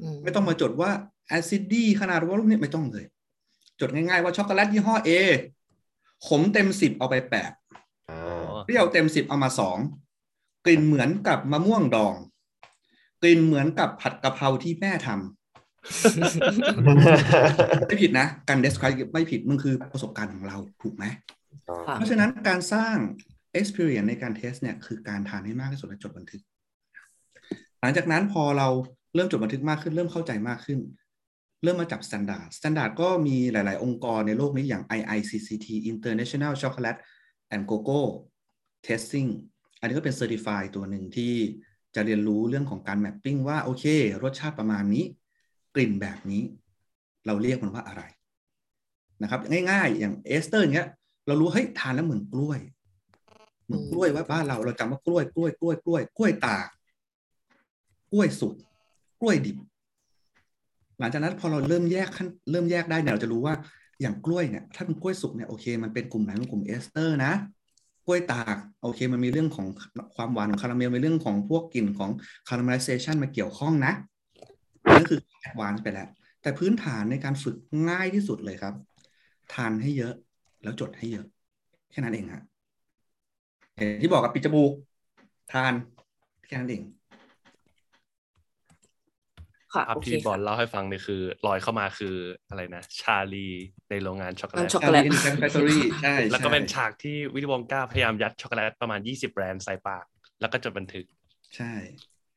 [0.00, 0.90] อืมไม่ต้องมาจดว่า
[1.28, 3.04] acidity ขนาดว่าลูกนี้ไม่ต้องเลย
[3.80, 5.10] จดง่ายๆว่าช็อกโกแลตยี่ห้อ A
[6.26, 7.50] ขมเต็มสิบเอาไปแปด
[8.10, 9.78] อ่าเปรี้ยวเต็มสิบเอามาสอง
[10.64, 12.14] กลิ่นเหมือนกับมะม่วงดอง
[13.22, 15.16] กลิ่นเหมือนกับผัดกะเพราที่แม่ทำ
[17.86, 21.04] ไม่ผิดนะ การ describe ไม่ผิดมันคือประสบการณ์ของเราถูกไหม
[21.86, 22.96] ค่ะเพราะฉะนั้นการสร้าง
[23.58, 26.42] experience ในการเทสเนี่ยคือการทานให้มากที่สุดและจดบันทึก
[27.80, 28.68] หลังจากนั้นพอเรา
[29.14, 30.80] เริ่มจดบันทึกมากขึ้น เริ่มเข้าใจมากขึ้น
[31.62, 37.00] เริ่มมาจับ standard standard ก็มีหลาย ๆ องค์กรในโลกนี้อย่าง IICCT International Chocolate
[37.54, 38.04] and Cocoa
[38.86, 39.30] Testing
[39.80, 41.34] อันนี้ก็เป็น certify ตัวหนึ่งที่
[41.94, 43.84] จะเรียนรู้เรื่องของการ mapping ว่าโอเค
[44.22, 45.04] รสชาติประมาณนี้
[45.74, 46.42] กลิ่นแบบนี้
[47.26, 48.02] เราเรียกมันว่าอะไร
[49.22, 49.40] นะครับ
[49.70, 50.86] ง่ายๆ อย่างเอสเตอร์เนี้ย
[51.26, 52.60] เรารู้เฮ้ยทานแล้วเหมือนกล้วย
[53.66, 56.66] เหมือนกล้วยว่าบ้านเราเราจำว่ากล้วยกล้วยกล้วยกล้วยกล้วยตาก
[58.12, 58.54] กล้วยสุก
[59.20, 59.56] กล้วยดิบ
[60.98, 63.54] หลังจากนั้นพอเราเริ่มแยกขั้นเริ่มแยกได้เนี่ยเราจะรู้ว่า
[64.00, 67.32] อย่างกล้วยเนี่ยถ้าเป็นกล้วยสุกเนี่ยโอเค มันเป็นกลุ่มไหนเป็นกลุ่มเอสเตอร์นะ
[68.06, 69.66] กล้วยตากโอเคมันมีเรื่องของ
[70.16, 72.10] ความหวานของคาราเมลมีเรื่องของพวกกลิ่นของ
[72.48, 73.92] คาราเมลไ z เซชันมาเกี่ยวข้องนะ
[74.94, 76.08] นั่นคือ advanced ไปแล้ว
[76.42, 77.56] แต่พื้นฐานในการฝึก
[77.90, 78.74] ง่ายที่สุดเลยครับ
[79.54, 80.14] ทานให้เยอะ
[80.62, 81.26] แล้วจดให้เยอะ
[81.90, 82.42] แค่นั้นเองฮะ
[83.76, 84.72] เห็นที่บอกกับปิดจมูก
[85.52, 85.72] ทาน
[86.46, 86.82] แค่นั้นเอง
[89.74, 92.14] ค่ะภาพโอเคที่บอลค่ะเล่าให้ฟังเนี่ยคือลอยเข้ามาคือ
[92.48, 93.48] อะไรนะ ชาลี
[93.90, 100.04] ในโรงงานช็อกโกแลร้านตช็อกโกแลตอินแฟคทอรี่ใช่แล้วก็เป็นใช่ฉากที่วิลลี่วองกาพยายามยัดช็อกโกแลตประมาณ 20แบรนด์ใส่ปาก
[100.40, 101.04] แล้วก็จดบันทึก
[101.54, 101.64] ใช่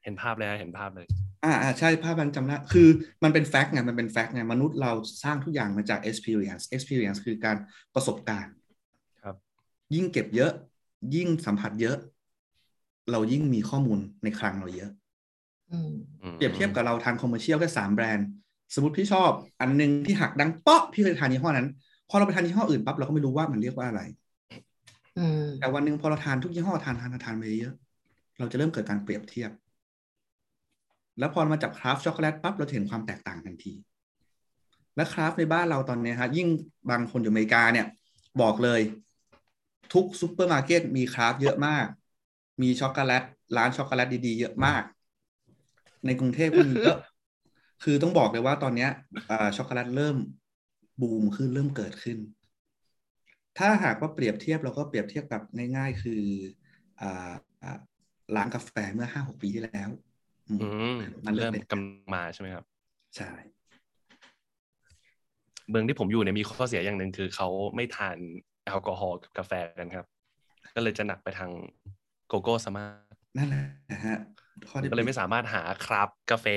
[0.03, 1.07] เห็นภาพเลยนะเห็นภาพเลย
[1.43, 2.87] อ่าอ่าใช่ภาพมันจำได้คือ
[3.23, 4.91] มันเป็นแฟกต์ไงมันเป็นแฟกต์ไงมนุษย์เรา
[5.23, 7.57] สร้างทุกอย่างมาจาก experience experience คือการ
[7.93, 8.53] ประสบการณ์
[9.21, 9.55] ครับ
[9.93, 10.51] ยิ่งเก็บเยอะ
[11.15, 11.97] ยิ่งสัมผัสเยอะ
[13.11, 15.04] เรายิ่งมีข้อมูลในคลังเราเยอะอืมอืม
[16.35, 18.27] เปรียบเทียบกับเราทาน commercial แค่สามแบรนด์
[18.75, 21.67] สมมติพี่ชอบอันหนึ่งที่หักดังเปาะพี่เคยทานยี่ห้อนั้น
[22.09, 24.01] พอเราไปทานยี่ห้ออื่นปั๊บเราก็ไม่รู้ว่ามันเรียกว่าอะไร
[25.17, 27.75] อืมแต่วันหนึ่งพอเราทานทุกยี่ห้อทานทานทานทานไปเยอะ
[28.39, 29.51] เราจะเริ่มเกิดการเปรียบเทียบ
[31.19, 33.73] แล้วพอมาจับ craft ช็อกโกแลตปั๊บเราจะเห็นความแตกต่างทันที
[34.95, 36.47] และ craft ในบ้านเราตอนนี้ฮะยิ่ง
[36.89, 37.85] บางคนอยู่อเมริกาเนี่ย
[38.41, 38.81] บอกเลย
[39.93, 41.85] ทุกซูเปอร์มาร์เก็ตมี craft เยอะมาก
[42.61, 43.23] มีช็อกโกแลต
[43.57, 44.83] ร้านช็อกโกแลตดีๆ เยอะมาก
[46.05, 46.97] ในกรุงเทพก็มีเยอะ
[47.83, 48.91] คือต้องบอกเลยว่าตอนเนี้ย
[49.29, 50.17] อ่าช็อกโกแลตเริ่ม
[51.01, 52.17] บูมขึ้นเริ่มเกิดขึ้น
[53.57, 55.41] ถ้าหากว่าเปรียบเทียบเราก็เปรียบเทียบกับ
[55.75, 56.23] ง่าย ๆ คือ
[57.01, 57.31] อ่า
[57.63, 57.77] อ่า
[58.35, 59.89] ร้านกาแฟเมื่อห้าหกปีที่แล้ว
[60.49, 61.83] อืมอืมมันเริ่เริ่มมเป็นกำลัง
[62.15, 62.65] มาใช่ไหมครับ
[63.17, 63.31] ใช่
[65.69, 68.17] เมืองที่ผมอยู่เนี่ยมีข้อเสียอย่างหนึ่งคือเขาไม่ทาน
[68.65, 70.05] แอลกอฮอล์กับกาแฟกันครับ
[70.75, 71.51] ก็เลยจะหนักไปทาง
[72.27, 74.44] โกโก้ซะมากนั่นแหละฮะข้อที่
[74.89, 76.47] ก็เลยไม่สามารถหาคราฟต์กาแฟ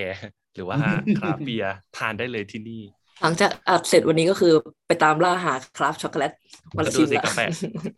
[0.55, 0.79] หรือว่า
[1.19, 2.83] คราฟต์เบียร์ทานได้เลยที่นี่
[3.21, 4.53] หลังจากอัดเสร็จวันนี้ก็คือ
[4.87, 6.33] ไปตามล่าหาคราฟต์ช็อกโกแลต
[6.77, 7.39] มาก็ชิดูมสิละกาแฟ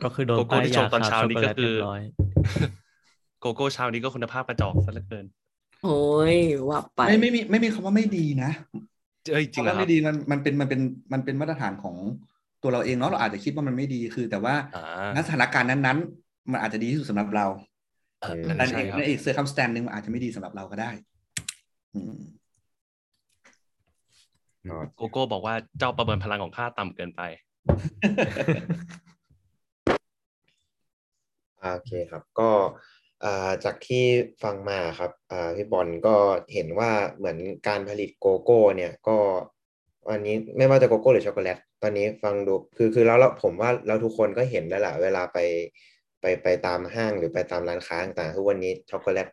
[0.03, 2.01] ก็คือโดนโกโก้ป้ายที่ชยางตอนคาเช้าช็อกนี้โกก็แลตคืเรียบร้อย
[3.40, 5.26] โกโก้เช้านี้ก็คุณภาพกระจอกซะเหลือเกิน
[5.80, 5.88] โอ้
[6.34, 6.36] ย
[6.68, 8.51] ว่าไปไม่ไม่มีไม่มีคำว่าไม่ดีนะ
[9.30, 10.80] เอ้ยจริงเหรอคำคว่ารับไม่ดีมันมันเป็นมันเป็น
[11.12, 11.96] มันเป็นมาตรฐานของ
[12.62, 14.80] ตัวเราเองเนาะเราอาจจะคิดว่ามันไม่ดีคือ แต่ว่าอ่า
[15.14, 17.70] ณสถานการณ์นั้นๆ มันอาจจะดีที่สุดสำหรับเราเออ
[18.21, 20.91] แต่นั่นในใช่อีกครับในอีก circumstance หนึ่งมันอาจจะไม่ดีสำหรับเราก็ได้
[21.95, 22.21] อืม
[24.97, 27.23] โกโก้บอกว่าเจ้าประเมินพลังของข้าต่ำเกินไป
[31.62, 32.51] อ่าโอเคครับ ก็
[33.25, 34.05] อ่าจากที่
[34.43, 36.16] ฟังมาครับอ่าพี่บอลก็
[36.55, 39.16] เห็นว่าเหมือนการผลิตโกโก้ เนี่ยก็
[40.09, 45.39] วันนี้ไม่ว่าจะโกโก้หรือช็อกโกแลตตอนนี้ฟังดูคือคือแล้วเราผมว่าเราทุกคนก็เห็นแล้วแหละเวลาไป
[46.21, 49.29] ไปไปตามห้างหรือไปตามร้านค้าต่างๆทุกวันนี้ช็อกโกแลต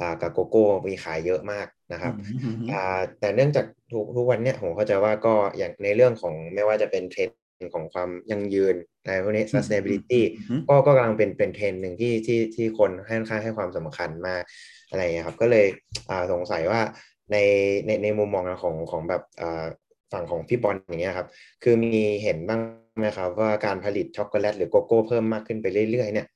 [0.00, 2.12] อ่ากับโกโก้มีขายเยอะมากนะครับ
[2.42, 8.74] อืมอ่าแต่เนื่องจากทุกทุกวันเนี่ยผมเข้าใจว่าก็อย่างในเรื่องของไม่ว่าจะเป็นเทรนด์ของความยั่งยืน
[9.06, 14.42] ในพวกนี้ sustainability อืมก็ก็กำลังเป็นเป็นเทรนด์หนึ่งที่ที่ที่คนให้ค่อนข้างให้ความสำคัญมาก
[14.88, 15.66] อะไรอย่างเงี้ยครับ ก็เลย
[16.10, 16.80] อ่าสงสัยว่า
[17.32, 17.36] ใน
[17.86, 19.66] ในในมุมมองของของแบบอ่า
[20.12, 21.28] ฝั่งของพี่บอลอย่างเงี้ยครับ
[21.62, 22.60] คือมีเห็นบ้าง
[23.00, 26.28] ไหมครับว่าการผลิตช็อกโกแลตหรือโกโก้เพิ่มมากขึ้นไปเรื่อยๆ เนี่ย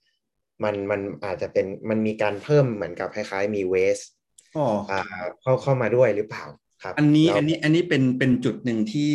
[0.65, 3.99] มันมันอาจจะเป็นมันมีการเพิ่มเหมือนกับคล้ายๆมีเวส
[4.55, 5.01] อ๋ออ่า
[5.41, 6.45] เข้าเข้ามาด้วยหรือเปล่า
[6.83, 9.13] ครับ อันนี้แล้วอันนี้อันนี้เป็นเป็นจุดหนึ่งที่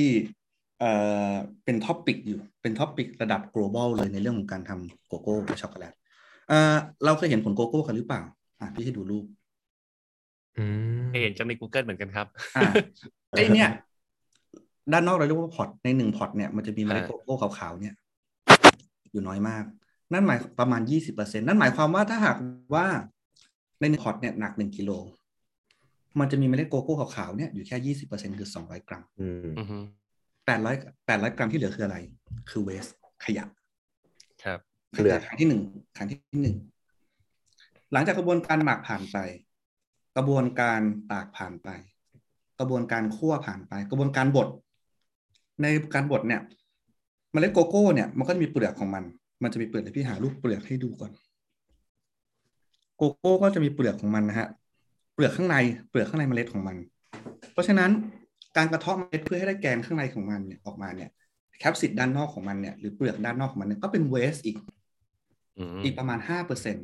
[0.79, 0.91] เอ่
[1.29, 1.31] อ
[1.65, 5.93] เป็น topic อยู่เป็น topic ระดับ global เลยในเรื่องของการทำโกโก้ช็อกโกแลต
[6.49, 6.75] เอ่อ
[7.05, 8.21] เราเคยเห็นผลโกโก้กันหรือเปล่า
[8.59, 9.25] อะพี่ให้ดูรูป
[10.57, 10.65] อื
[11.03, 12.63] มเห็นจากใน Google เหมือนกันครับ อ่า
[13.31, 13.69] ไอเนี่ย
[14.91, 17.93] ด้านนอกเราเรียกว่า pod ในหนึ่ง pod เนี่ยมันจะมีเมล็ดอ่าโกโก้ขาวๆเนี่ย
[19.11, 19.63] อยู่น้อยมาก
[20.13, 22.37] นั่นหมายประมาณยี่สิบเปอร์เซ็นนั่นหมายความว่าถ้าหาก
[22.75, 22.85] ว่า
[23.79, 24.91] ในหนึ่ง pod เนี่ยหนักหนึ่งกิโล
[26.19, 29.77] มันจะมีเมล็ดโกโก้ขาวๆเนี่ยอยู่แค่ยี่สิบเปอร์เซ็นคือสองร้อยกรัมอืมอือฮึ
[30.45, 30.75] แปดร้อย
[31.05, 31.97] แปดร้อยกรัมที่เหลือคืออะไร
[32.49, 32.85] คือเวส
[33.25, 33.45] ขยะ
[34.43, 34.59] ครับ
[34.93, 35.61] เกลือครั้งที่หนึ่ง
[35.97, 36.55] ครั้งที่หนึ่ง
[37.93, 39.17] หลังจากกระบวนการหมักผ่านไป
[40.17, 40.81] กระบวนการ
[41.11, 41.69] ตากผ่านไป
[42.59, 44.47] กระบวนการคั่วผ่านไป กระบวนการบด
[45.61, 46.41] ในการบดเนี่ย
[47.31, 49.03] เมล็ดโกโก้เนี่ยมันก็จะมีเปลือกของมัน
[49.43, 51.11] มันจะมีเปลือกเดี๋ยวพี่หารูปเปลือกให้ดูก่อน
[52.97, 54.47] โกโก้ก็จะมีเปลือกของมันนะฮะ
[55.13, 55.57] เปลือกข้างใน
[55.89, 56.75] เปลือกข้างในเมล็ดของมัน
[57.53, 57.91] เพราะฉะนั้น
[58.57, 61.09] การกระเทาะเมล็ดเพื่อให้ได้แกนข้างในของมันเนี่ยออกมาเนี่ย
[61.59, 64.57] capsid ด้านนอกของมันเนี่ยหรือเปลือกด้านนอกของมันเนี่ยก็เป็น waste อีก
[65.57, 66.77] อืมอีกประมาณห้าเปอร์เซ็น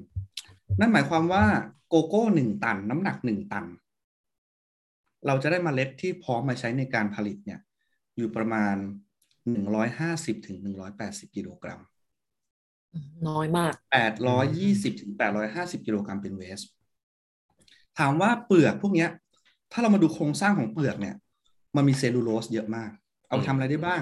[0.80, 1.44] นั่นหมายความว่า
[1.90, 3.66] โกโก้หนึ่งตัน น้ำหนักหนึ่งตัน
[5.28, 7.60] เราจะได้เมล็ดที่พร้อมมาใช้ในการผลิตเนี่ย
[8.22, 8.76] อยู่ประมาณ
[9.52, 11.80] หนึ่งร้อยห้าสิบถึงหนึ่งร้อยแปดสิบกิโลกรัม
[13.30, 16.62] น้อยมากแปดร้อยยี่สิบถึงแปดร้อยห้าสิบกิโลกรัมเป็น waste
[18.00, 19.10] ถามว่าเปลือกพวกเนี้ย
[19.72, 21.16] ถ้าเรามาดูโครงสร้างของเปลือกเนี่ย
[21.76, 22.92] มันมีเซลลูโลสเยอะมาก
[23.28, 24.02] เอาไปทำอะไรได้บ้าง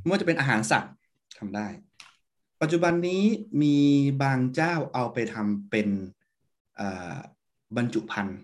[0.00, 0.92] ไม่ว่าจะเป็นอาหารสัตว์
[1.38, 1.66] ทำได้
[2.62, 3.22] ปัจจุบันนี้
[3.62, 3.76] มี
[4.22, 5.88] บางเจ้าเอาไปทำเป็น
[6.76, 7.16] เอ่อ
[7.76, 8.38] บรรจุภัณฑ์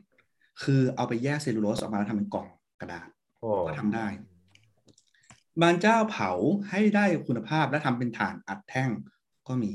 [0.62, 2.46] คือเอาไปแยกเซลลูโลสออกมาแล้วทำเป็นกล่อง
[2.80, 3.08] กระดาษ
[3.40, 4.06] โอ้ก็ทำได้
[5.62, 6.30] บางเจ้าเผา
[6.70, 8.90] ให้ได้คุณภาพและทำเป็นถ่านอัดแท่ง
[9.48, 9.72] ก็มี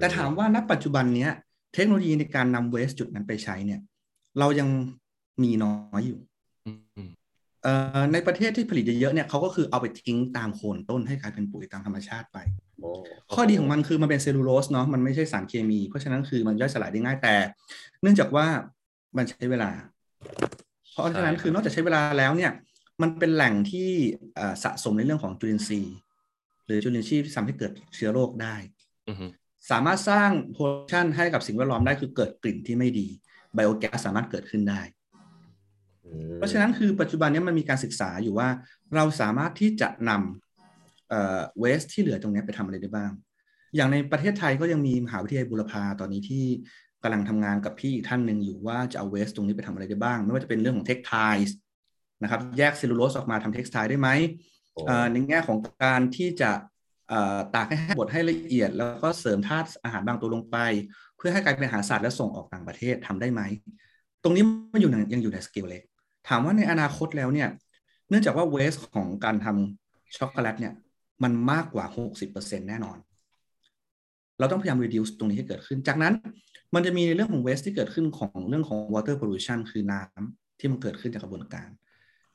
[0.00, 1.30] แต่ถามว่าณปัจจุบันเนี้ย
[1.74, 3.80] เทคโนโลยีในการนำ waste จุดนั้นไปใช้เนี่ย
[4.38, 4.68] เรายัง
[5.42, 6.20] มีน้อยอยู่
[6.66, 6.72] อื
[7.06, 7.08] ม
[7.62, 12.38] เอ่อในประเทศที่ผลิตเยอะๆเนี่ยเขาก็คือเอาไปทิ้งตามโคนต้นให้กลายเป็นปุ๋ยตามธรรมชาติไป
[12.80, 12.90] โอ้
[13.34, 17.34] ข้อดีของมันคือมันเป็นเซลลูโลสเนาะมันไม่ใช่สารเคมี เพราะฉะนั้นคือมันย่อยสลายได้ง่ายแต่
[18.02, 18.46] เนื่องจากว่า
[19.16, 19.70] มันใช้เวลา
[20.92, 22.52] เพราะฉะนั้นคือนอกจากใช้เวลาแล้วเนี่ย
[23.02, 23.90] มันเป็นแหล่งที่
[24.34, 25.96] เอ่อสะสมในเรื่องของจุลินทรีย์
[26.66, 28.56] หรือจุลินทรีย์ที่ทำให้เกิดเชื้อโรคได้
[29.08, 29.16] อืม
[29.70, 33.08] สามารถสร้างโพลชันให้กับสิ่งแวดล้อมได้คือเกิดกลิ่นที่ไม่ดี
[33.54, 34.82] ไบโอแก๊สสามารถเกิดขึ้นได้
[36.04, 38.48] อืมเพราะฉะนั้นคือปัจจุบันนี้มันมีการศึกษาอยู่ว่า
[38.94, 43.12] เราสามารถที่จะนำเอ่อเวสที่เหลือตรงนี้ไปทำอะไรได้บ้าง
[43.76, 46.44] อย่างในประเทศไทยก็ยังมีมหาวิทยาลัยบุรพาตอนนี้ที่
[47.02, 51.56] กำลังทำงานกับพี่อีกท่านหนึ่งอยู่ว่าจะเอา waste ตรงนี้ไปทำอะไรได้บ้าง ไม่ว่าจะเป็นเรื่องของ textile
[52.22, 54.08] นะครับแยกเซลลูโลสออกมาทำ textile ได้ไหม
[54.72, 56.50] โอ้เอ่อในแง่ของการที่จะ
[57.08, 60.56] เอ่อตากให้แห้งบดให้ละเอียด แล้วก็เสริมธาตุอาหารบางตัวลงไป
[61.16, 63.42] เพื่อให้กลายเป็นอาหารสัตว์แล้วส่งออกต่างประเทศทำได้ไหม
[64.22, 65.82] ตรงนี้มันอยู่ในยังอยู่ในสเกลเล็ก
[66.28, 67.48] ถามว่าในอนาคตแล้วเนี่ย
[68.08, 70.74] เนื่องจากว่า waste ของการทำช็อกโกแลตเนี่ย
[71.22, 71.84] มันมากกว่า
[72.26, 72.98] 60%แน่นอน
[74.38, 76.14] เราต้องพยายาม reduce ตรงนี้ให้เกิดขึ้น จากนั้น
[76.74, 81.68] มันจะมีในเรื่องของ waste ที่เกิดขึ้นของเรื่องของ water pollution คือน้ำที่มันเกิดขึ้นจากกระบวนการ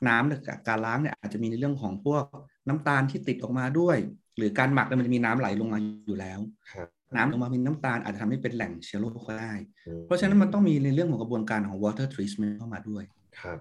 [0.08, 2.24] น้ำจากการล้างเนี่ยอาจจะมีในเรื่องของพวก
[2.68, 3.98] น้ำตาลที่ติดออกมาด้วย
[4.38, 6.40] หรือการหมักเนี่ยมันจะมีน้ำไหลลงมาอยู่แล้ว
[6.72, 9.54] ครับน้ำลงมามีน้ำตาลอาจจะทำให้เป็นแหล่งเชื้อโรคก็ได้
[9.88, 13.04] อืมเพราะฉะนั้นมันต้องมีในเรื่องของกระบวนการของ water treatment เข้ามาด้วย
[13.40, 13.58] ครับ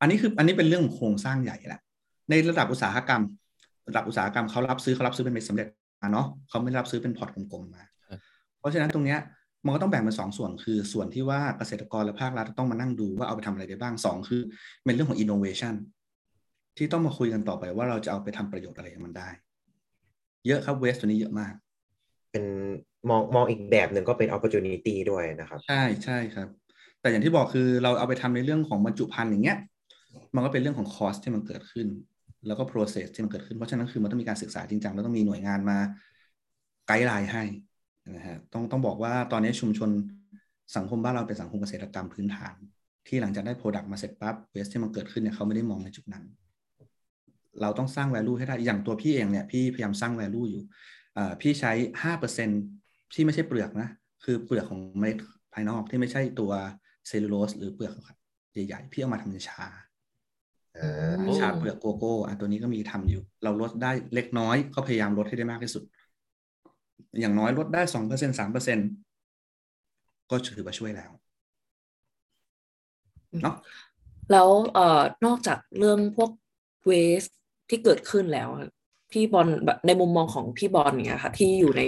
[0.00, 1.80] อันนี้คืออันนี้เป็นเรื่องของโครงสร้างใหญ่แหละ
[2.30, 3.22] ในระดับอุตสาหกรรม
[3.88, 5.66] ระดับอุตสาหกรรมเขารับซื้อเขารับซื้อเป็นเม็ดสำเร็จ
[6.02, 8.18] มาเนาะเขาไม่รับซื้อเป็นพอร์ตกลมๆมาครับ
[8.58, 9.18] เพราะฉะนั้นตรงเนี้ย
[9.64, 14.42] มันก็ต้องแบ่งเป็นสองส่วนคือส่วนที่ว่าเกษตรกรและภาครัฐต้องมานั่งดูว่าเอาไปทำอะไรได้บ้างสองคือ
[14.84, 15.74] เป็นเรื่องของ innovation
[16.76, 19.28] ที่ต้องมาคุยกันต่อไปว่าเราจะเอาไปทำประโยชน์อะไรกับมันได้
[20.46, 21.52] เยอะครับเวสตัวนี้เยอะมาก
[22.30, 22.44] เป็น
[23.08, 26.48] มองมองอีกแบบหนึ่งก็เป็น opportunity ด้วยนะครับ ใช่ใช่ครับ
[27.00, 29.58] แต่อย่างที่บอกคือเราเอาไปทำในเรื่องของบรรจุภัณฑ์อย่างเงี้ย
[30.34, 31.86] มันก็เป็นเรื่องของคอสที่มันเกิดขึ้น
[32.46, 35.78] แล้วก็ process ที่มันเกิดขึ้นเพราะฉะนั้นคือมันต้องมีการศึกษาจริงจังแล้วต้องมีหน่วยงานมา
[36.86, 37.44] ไกด์ไลน์ให้
[38.14, 39.90] นะฮะต้องต้องบอกว่าตอนนี้ชุมชน
[40.76, 42.54] สังคมบ้านเราเป็นสังคมเกษตรกรรมพื้นฐาน
[43.06, 46.24] ที่หลังจากได้ Product มาเสร็จปั๊บเวสที่มันเกิดขึ้นเนี่ยเขาไม่ได้มองในจุดนั้น
[47.60, 50.62] เราต้องสร้าง value ให้ได้อย่างตัวพี่เองเนี่ยพี่พยายามสร้าง value อยู่
[51.16, 52.48] อ่าพี่ใช้ห้าเปอร์เซ็น
[53.14, 53.88] ที่ไม่ใช่เปลือกนะ
[54.24, 55.18] คือเปลือกของเมล็ด
[55.52, 56.52] ภายนอกที่ไม่ใช่ตัว
[57.08, 57.94] เซลลูโลสหรือเปลือก
[58.52, 59.64] ใหญ่ๆพี่เอามาทำเป็นชา
[60.78, 65.82] อ่าโอ้ชาเปลือกโกโก้อะตัวนี้ก็มีทำอยู่ เราลดได้เล็กน้อยก็พยายามลดให้ได้มากที่สุด
[67.20, 68.78] อย่างน้อยลดได้สองเปอร์เซ็นต์สามเปอร์เซ็นต์
[70.30, 71.10] ก็ถือว่าช่วยแล้ว
[73.42, 73.56] เนาะ
[74.32, 76.30] แล้วเอ่อนอกจากเรื่องพวก
[76.86, 77.22] waste
[77.68, 78.68] ที่เกิดขึ้นแล้วอะ
[79.12, 81.82] พี่บอลแบบในมุมมองของพี่บอลเนี่ยค่ะ ที่อยู่ใน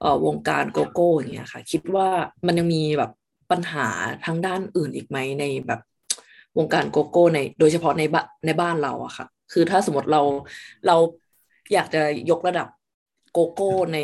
[0.00, 2.08] เอ่อวงการโกโก้อย่างเงี้ยค่ะ คิดว่า
[2.46, 3.10] มันยังมีแบบ
[3.50, 3.88] ปัญหา
[4.24, 5.80] ทางด้านอื่นอีกไหมในแบบ
[6.58, 10.22] วงการโกโก้ในโดยเฉพาะในบ้านในบ้านเราอะค่ะ คือถ้าสมมติเรา
[10.86, 10.96] เรา
[11.74, 12.68] อยากจะยกระดับ
[13.32, 13.98] โกโก้ใน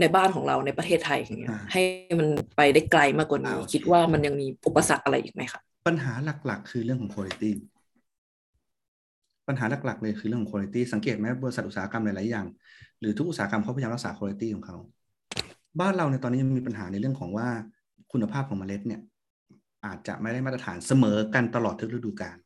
[0.00, 1.82] ในบ้านของเราในประเทศไทยอย่างเงี้ยอ่าให้
[2.18, 6.12] มันไปได้ไกลมากกว่านี้อ่าโอเคคิดว่ามันยังมีอุปสรรคอะไรอีกไหมคะปัญหา
[6.46, 7.50] หลักๆ คือเรื่องของ quality
[9.48, 12.46] ปัญหาหลักๆเลยคือเรื่องของ quality สังเกตไหมบริษัทอุตสาหกรรมหลายๆอย่าง
[13.00, 14.76] หรือทุกอุตสาหกรรมเขาพยายามรักษา quality ของเขา
[15.80, 17.48] บ้านเราในยตอนนี้ยังมีปัญหาในเรื่องของว่า
[18.12, 19.00] คุณภาพของเมล็ดเนี่ย
[19.86, 22.36] อาจจะไม่ได้มาตรฐานเสมอกันตลอดทุกฤดูกาล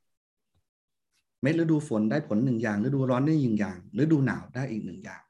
[1.43, 5.22] เม็ดฤดูฝนได้ผลหนึ่งอย่างฤดูร้อนได้หนึ่งอย่างฤดูหนาวได้อีกหนึ่งอย่าง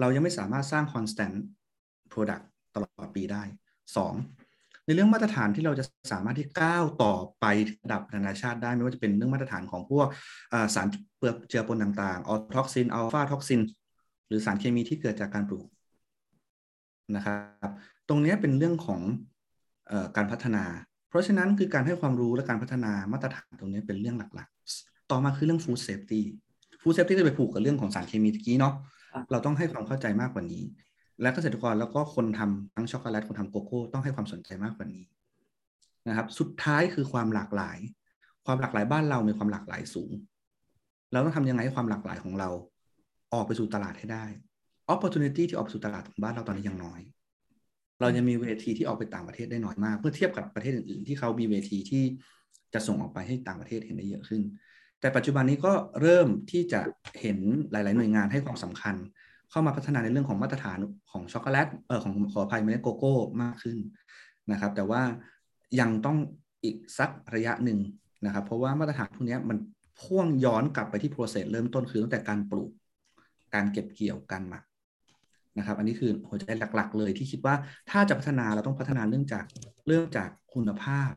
[0.00, 1.34] เรายังไม่สามารถสร้าง constant
[2.12, 2.44] product
[2.74, 3.42] ตลอดปีได้
[3.96, 4.14] สอง
[4.86, 7.44] ในเรื่องมาตรฐานที่เราจะสามารถที่ก้าวต่อไป
[7.82, 10.06] ระดับนานาชาติได้ ไม่ว่าจะเป็นเรื่องมาตรฐานของพวก
[10.74, 10.86] สาร
[11.18, 13.60] เปลือกเจือปนต่างๆออ toxin อะฟลาท็อกซิน
[14.28, 15.66] หรือสารเคมีที่เกิดจากการปลูก
[17.16, 17.70] นะครับ
[18.08, 19.00] ตรงนี้เป็นเรื่องของ
[19.90, 20.64] ออการพัฒนา
[21.08, 26.20] เพราะฉะนั้นคือการให้ความรู้และการพัฒนามาตรฐานตรงนี้เป็นเรื่องหลักๆ ต่อมาคือเรื่อง food safety
[26.80, 28.74] food safety จะไปผูกกับเรื่องของสารเคมีตะกี้เนาะ
[29.30, 30.62] เราต้องให้ความเข้าใจมากกว่านี้
[31.20, 35.04] และเกษตรกรแล้วก็คนทำทั้งช็อกโกแลตคนทำโกโก้ต้องให้ความสนใจมากกว่านี้
[36.08, 37.78] นะครับ สุดท้ายคือความหลากหลาย
[38.46, 40.12] ความหลากหลายบ้านเรามีความหลากหลายสูง
[41.12, 42.50] เราต้องทำยังไงให้ความหลากหลายของเรา
[43.34, 44.24] ออกไปสู่ตลาดให้ได้
[44.94, 47.00] opportunity ที่ออกไปสู่ตลาดของบ้านเราตอนนี้ยังน้อย
[48.00, 52.04] เรายังมีเวทีที่ออกไปต่างประเทศได้น้อยมาก เมื่อเทียบกับประเทศอื่นๆ ที่เขามีเวทีที่
[52.74, 54.42] จะส่งออกไปให้ต่างประเทศเห็นได้เยอะขึ้น
[55.00, 56.80] แต่ปัจจุบันนี้ก็เริ่มที่จะ
[57.20, 57.38] เห็น
[57.70, 58.94] หลาย ๆ หน่วยงานให้ความสำคัญ
[59.50, 60.78] เข้ามาพัฒนาในเรื่องของมาตรฐาน
[61.10, 63.78] ของช็อกโกแลตเออของขออภัยเมล็ดโกโก้มากขึ้น
[64.52, 65.02] นะครับ แต่ว่า
[65.80, 66.16] ยังต้อง
[66.64, 67.78] อีกสักระยะหนึ่ง
[68.26, 69.58] นะครับ เพราะว่ามาตรฐานพวกนี้มัน
[70.00, 72.70] พ่วงย้อนกลับไปที่ process เริ่มต้นคือตั้งแต่การปลูก
[73.54, 74.64] การเก็บเกี่ยวการหมัก
[75.58, 76.44] นะครับ อันนี้คือหัวใจ
[76.74, 77.54] หลัก ๆ เลยที่คิดว่า
[77.90, 79.44] ถ้าจะพัฒนาเราต้องพัฒนาเรื่องจาก
[79.88, 81.10] เริ่มจากคุณภาพ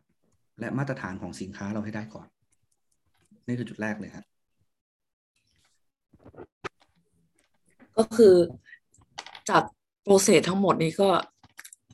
[0.59, 2.27] และมาตรฐานของสินค้าเราให้ได้ก่อน
[3.47, 4.25] นี่คือจุดแรกเลยครับ
[7.97, 8.35] ก็คือ
[9.49, 9.63] จาก
[10.03, 11.09] process ทั้งหมดนี้ก็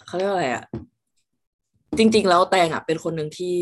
[0.06, 0.64] เขาเรียกว่าอะไรอะ
[1.98, 3.56] จริง ๆ แล้วแตนอะเป็นคนหนึ่งที่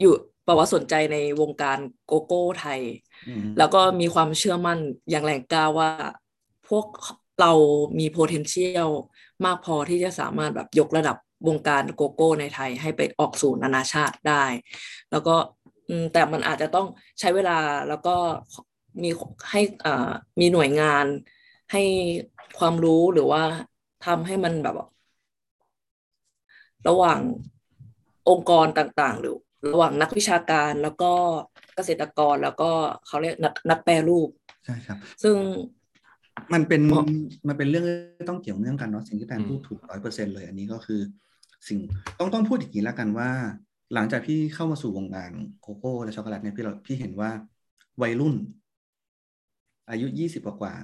[0.00, 0.14] อยู่
[0.46, 2.80] ประวัติสนใจในวงการโกโก้ไทย
[3.28, 4.78] อืมแล้วก็มีความเชื่อมั่น
[5.10, 5.90] อย่างแรงกล้าว่า
[6.68, 6.86] พวก
[7.40, 7.52] เรา
[7.98, 8.90] มี potential
[9.44, 11.16] มากพอที่จะสามารถแบบยกระดับ
[11.48, 14.44] วงการโกโก้ในไทยให้ไปออกสู่นานาชาติได้
[15.10, 15.57] แล้วก็อืม
[16.12, 16.86] แต่มันอาจจะต้อง
[17.20, 17.58] ใช้เวลา
[17.88, 18.16] แล้วก็
[19.02, 19.10] มี
[19.50, 20.10] ให้อ่า
[20.40, 21.06] มีหน่วยงาน
[21.72, 21.82] ให้
[22.58, 23.42] ความรู้หรือว่า
[24.06, 24.86] ทำให้มันแบบว่า
[26.88, 27.20] ระหว่าง
[28.28, 29.34] องค์กรต่างๆ หรือ
[29.72, 31.12] ระหว่างนักวิชาการแล้วก็
[31.74, 32.70] เกษตรกรแล้วก็
[33.06, 34.28] เขาเรียกนักนักแปรรูป
[34.64, 35.36] ใช่ครับ ซึ่ง
[36.54, 37.04] มันเป็นเพราะ
[37.48, 41.00] มันเป็นเรื่องที่ต้องเกี่ยวเนื่องกันเนาะสิ่งที่แปนอืมพูดถูกร้อยเปอร์เซ็นเลย อันนี้ก็คือ
[41.68, 41.78] สิ่ง
[42.18, 43.30] ต้องต้องพูดอย่างนี้แล้วกันว่า
[43.94, 47.30] หลังจากพี่เข้ามาสู่วงการโกโก้และช็อกโกแลตเนี่ยพี่เราพี่เห็นว่า
[48.02, 48.34] วัยรุ่น
[49.90, 50.74] อายุยี่สิบกว่า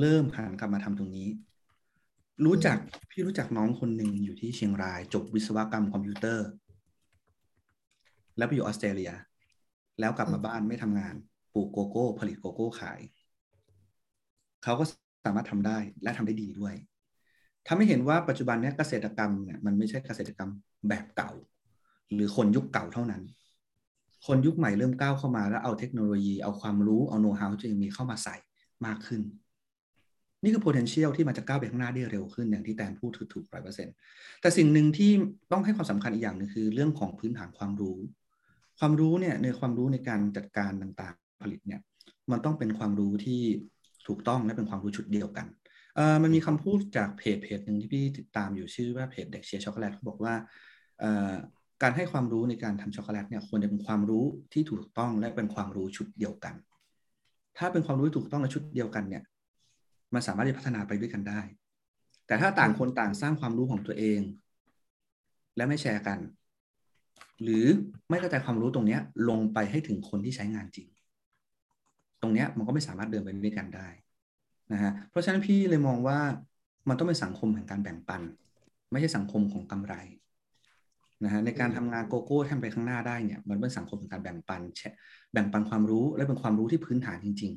[0.00, 1.28] เริ่มหันกลับมาทำตรงนี้
[2.44, 2.78] รู้จัก
[3.10, 6.46] พี่รู้จักน้องคนหนึ่งอยู่ที่เชียงราย จบวิศวกรรมคอมพิวเตอร์
[8.36, 9.12] แล้วไปอยู่ออสเตรเลีย
[10.00, 11.14] แล้วกลับมาบ้านไม่ทำงาน
[11.54, 13.00] ปลูกโกโก้ ผลิตโกโก้ขาย
[14.62, 14.84] เขาก็
[15.24, 16.74] สามารถทำได้และทำได้ดีด้วย
[17.66, 20.50] ทำให้เห็นว่าปัจจุบันเนี้ยเกษตรกรรมเนี่ยมันไม่ใช่เกษตรกรรม
[20.88, 21.32] แบบเก่า
[22.14, 23.22] หรือคนยุคเก่าเท่านั้น
[24.26, 28.36] คนยุคใหม่เริ่มก้าวเข้ามาแล้วเอาเทคโนโลยี เอาความรู้ เอาโน้ตฮาวที่ตัวเองมีเข้ามาใส่
[28.86, 29.22] มากขึ้น
[30.42, 33.94] นี่คือ potential ที่มันจะก้าวไปข้างหน้าได้เร็วขึ้นอย่างที่แตนพูดถูกร้อยเปอร์เซ็นต์
[34.40, 35.10] แต่สิ่งหนึ่งที่
[35.52, 37.98] ต้องให้ความสำคัญอีกอย่างหนึงคือเรื่องของพื้นฐานความรู้
[38.78, 41.80] ความรู้เนี่ยในความรู้ในการจัดการต่างๆผลิตเนี่ย
[42.30, 43.42] มันต้องเป็นความรู้ที่
[44.06, 45.46] ถูกต้องและเป็นความรู้ชุดเดียวกัน
[46.22, 50.34] มันมีคำพูดจากเพจเพจหนึ่งที่พี่ติดตามอยู่ชื่อว่าเพจเด็กเชียร์ช็อกโกแลตเขาบอกว่า
[51.82, 56.54] การให้ความรู้ในการทำช็อกโกแลตเนี่ยควรจะเป็นความรู้ที่ถูกต้องและเป็นความรู้ชุดเดียวกัน
[57.58, 59.22] ถ้าเป็นความรู้ที่ถูกต้องและชุดเดียวกันเนี่ย
[60.14, 61.40] มันสามารถจะพัฒนาไปด้วยกันได้
[62.26, 64.20] แต่ถ้าต่างคนต่างสร้างความรู้ของตัวเอง
[65.56, 66.18] และไม่แชร์กัน
[67.42, 67.66] หรือ
[68.10, 70.88] ไม่กระจายความรู้ตรงเนี้ยลงไปให้ถึงคนที่ใช้งานจริง
[72.22, 73.88] ตรงเนี้ยมันก็ไม่สามารถเดินไปด้วยกันได้
[74.72, 76.18] นะฮะเพราะฉะนั้นพี่เลยมองว่า
[76.88, 78.22] มันต้องเป็นสังคมแห่งการแบ่งปัน
[78.90, 79.94] ไม่ใช่สังคมของกำไร
[81.24, 84.96] นะฮะในการทำงานโกโก้ให้มันไปข้างหน้าได้เนี่ย มันเป็นสังคมของการแบ่งปันแชร์
[85.32, 87.52] แบ่งปันความรู้และเป็นความรู้ที่พื้นฐานจริง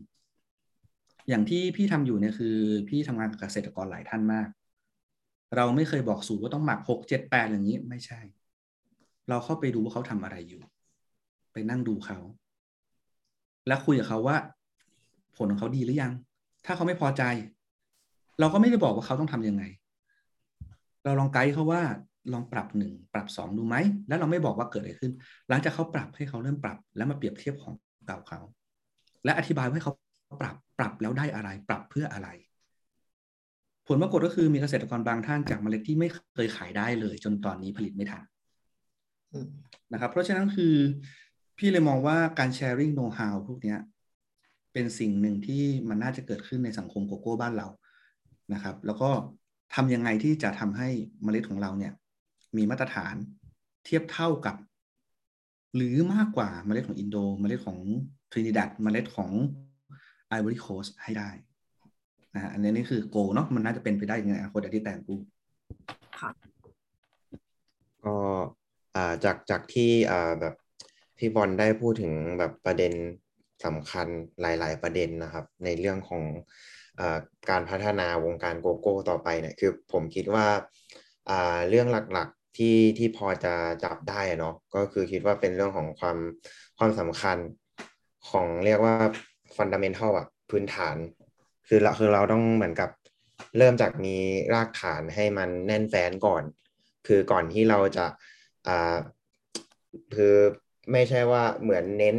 [0.62, 2.55] ๆ อย่างที่พี่ทำอยู่เนี่ยคือ
[2.89, 4.47] พี่ทำงานกับเกษตรกรหลายท่านมาก
[5.55, 8.20] เราไม่เคยบอกสูตรว่าต้องหมักหกเจ็ดแปดอย่างนี้ไม่ใช่
[9.30, 10.62] เราเข้าไปดูว่าเขาทำอะไรอยู่
[11.51, 12.20] ไปนั่งดูเขา
[13.68, 14.38] แล้วคุยกับเขาว่า
[15.38, 16.14] ผลของเขาดีหรือยัง
[16.66, 17.24] ถ้าเขาไม่พอใจ
[18.39, 19.64] เราก็ไม่ได้บอกว่าเขาต้องทำยังไง
[21.03, 21.82] เราลองไกด์เขาว่า
[22.34, 23.76] ลองปรับหนึ่งปรับสองดูไหม
[24.07, 25.11] แล้วเราไม่บอกว่าเกิดอะไรขึ้น
[25.49, 27.74] หลังจากเขาปรับให้เขาเริ่มปรับ แล้วมาเปรียบเทียบของ
[28.07, 28.39] เก่าเขา
[29.26, 29.93] และอธิบายให้เขา
[30.41, 32.30] ปรับปรับแล้วได้อะไร ปรับเพื่ออะไร
[33.88, 38.24] ผลปรากฏก็คือมีเกษตรกรบางท่านจากเมล็ดที่ไม่เคยขายได้เลย จนตอนนี้ผลิตไม่ทัน
[39.32, 39.47] อืม
[39.93, 40.76] นะครับ เพราะฉะนั้นคือ
[41.57, 43.80] พี่เลยมองว่าการ sharing know-how พวกเนี้ย
[44.74, 47.67] เป็นสิ่งหนึ่งที่มันน่าจะเกิดขึ้นในสังคมโกโก้บ้านเรา
[48.53, 49.09] นะครับ แล้วก็
[49.76, 50.89] ทำยังไงที่จะทำให้
[51.24, 51.93] เมล็ดของเราเนี่ย
[52.57, 53.15] มีมาตรฐาน
[53.85, 54.55] เทียบเท่ากับ
[55.75, 57.79] หรือมากกว่าเมล็ดของอินโดเมล็ดของ
[58.31, 59.31] ทรินิดัดเมล็ดของ
[60.27, 61.29] ไอวอรี่โคสต์ให้ได้
[62.35, 65.21] นะฮะอันนี้นี่คือ goal เนาะมันน่าจะเป็นไปได้ในอนาคตอย่างที่แตนพูด
[68.05, 68.15] ก็
[68.95, 70.55] อ่าจากจากที่อ่าแบบ
[71.17, 72.93] พี่บอลได้พูดถึงแบบประเด็น
[73.65, 74.07] สำคัญ
[74.41, 76.23] หลาย ๆ ประเด็นนะครับ ในเรื่องของ
[76.99, 77.19] อา
[77.49, 80.47] การพัฒนาวงการโกโก้ต่อไปเนี่ยคือผมคิดว่า
[81.29, 86.17] อ่าเรื่องหลักๆ ที่ที่พอจะจับได้เนาะก็คือคิดว่าเป็นเรื่องของความ
[86.77, 87.37] ความสำคัญ
[88.29, 88.95] ของเรียกว่า
[89.55, 90.95] ฟันดัมเ n นทัลอะพื้นฐาน
[91.67, 92.89] คือเราคือเราต้องเหมือนกับ
[93.57, 94.15] เริ่มจากมี
[94.53, 96.43] รากฐานให้มันแน่นแฟ้นก่อน
[97.07, 98.05] คือก่อนที่เราจะ
[98.67, 98.97] อ่า
[100.15, 100.35] คือ
[100.91, 102.17] ไม่ใช่ว่าเหมือนเน้น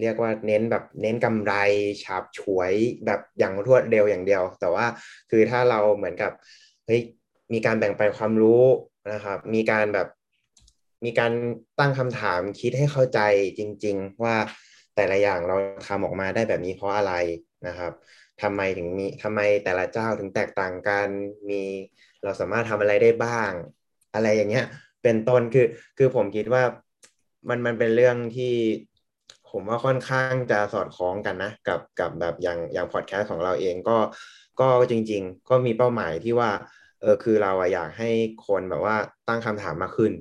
[0.00, 1.54] เรียกว่าเน้นแบบเน้นกำไร
[2.02, 2.72] ฉาบฉวย
[3.06, 4.86] แบบอย่างรวดเร็วอย่างเดียว แต่ว่า
[5.30, 6.32] คือถ้าเราเหมือนกับ
[6.86, 7.02] เฮ้ย
[7.52, 8.62] มีการแบ่งปันความรู้
[9.12, 10.08] นะครับ มีการแบบ
[11.04, 11.32] มีการ
[11.78, 13.20] ตั้งคำถามคิดให้เข้าใจ
[13.58, 14.36] จริง ๆ ว่า
[14.96, 15.56] แต่ละอย่างเรา
[15.88, 17.14] ทำออกมาได้แบบนี้เพราะอะไร
[17.66, 17.92] นะครับ
[18.42, 21.08] ทำไมถึงมีทำไมแต่ละเจ้าถึงแตกต่างกัน
[21.48, 21.62] มี
[22.22, 23.50] เราสามารถทำอะไรได้บ้าง
[24.14, 24.66] อะไรอย่างเงี้ย
[25.02, 25.66] เป็นต้นคือ
[25.98, 26.62] คือผมคิดว่า
[27.48, 28.54] มันมันเป็นเรื่องที่
[29.50, 33.98] ผมว่าค่อนข้างจะสอดคล้องกันนะกับกับแบบอย่างอย่างพอดแคสต์ของเราเองก็
[34.60, 36.50] ก็จริง ๆ ก็มีเป้าหมายที่ว่า
[37.00, 38.10] เออคือเราอะอยากให้
[38.46, 38.96] คนแบบว่า
[39.28, 40.12] ตั้งคำถามมากขึ้น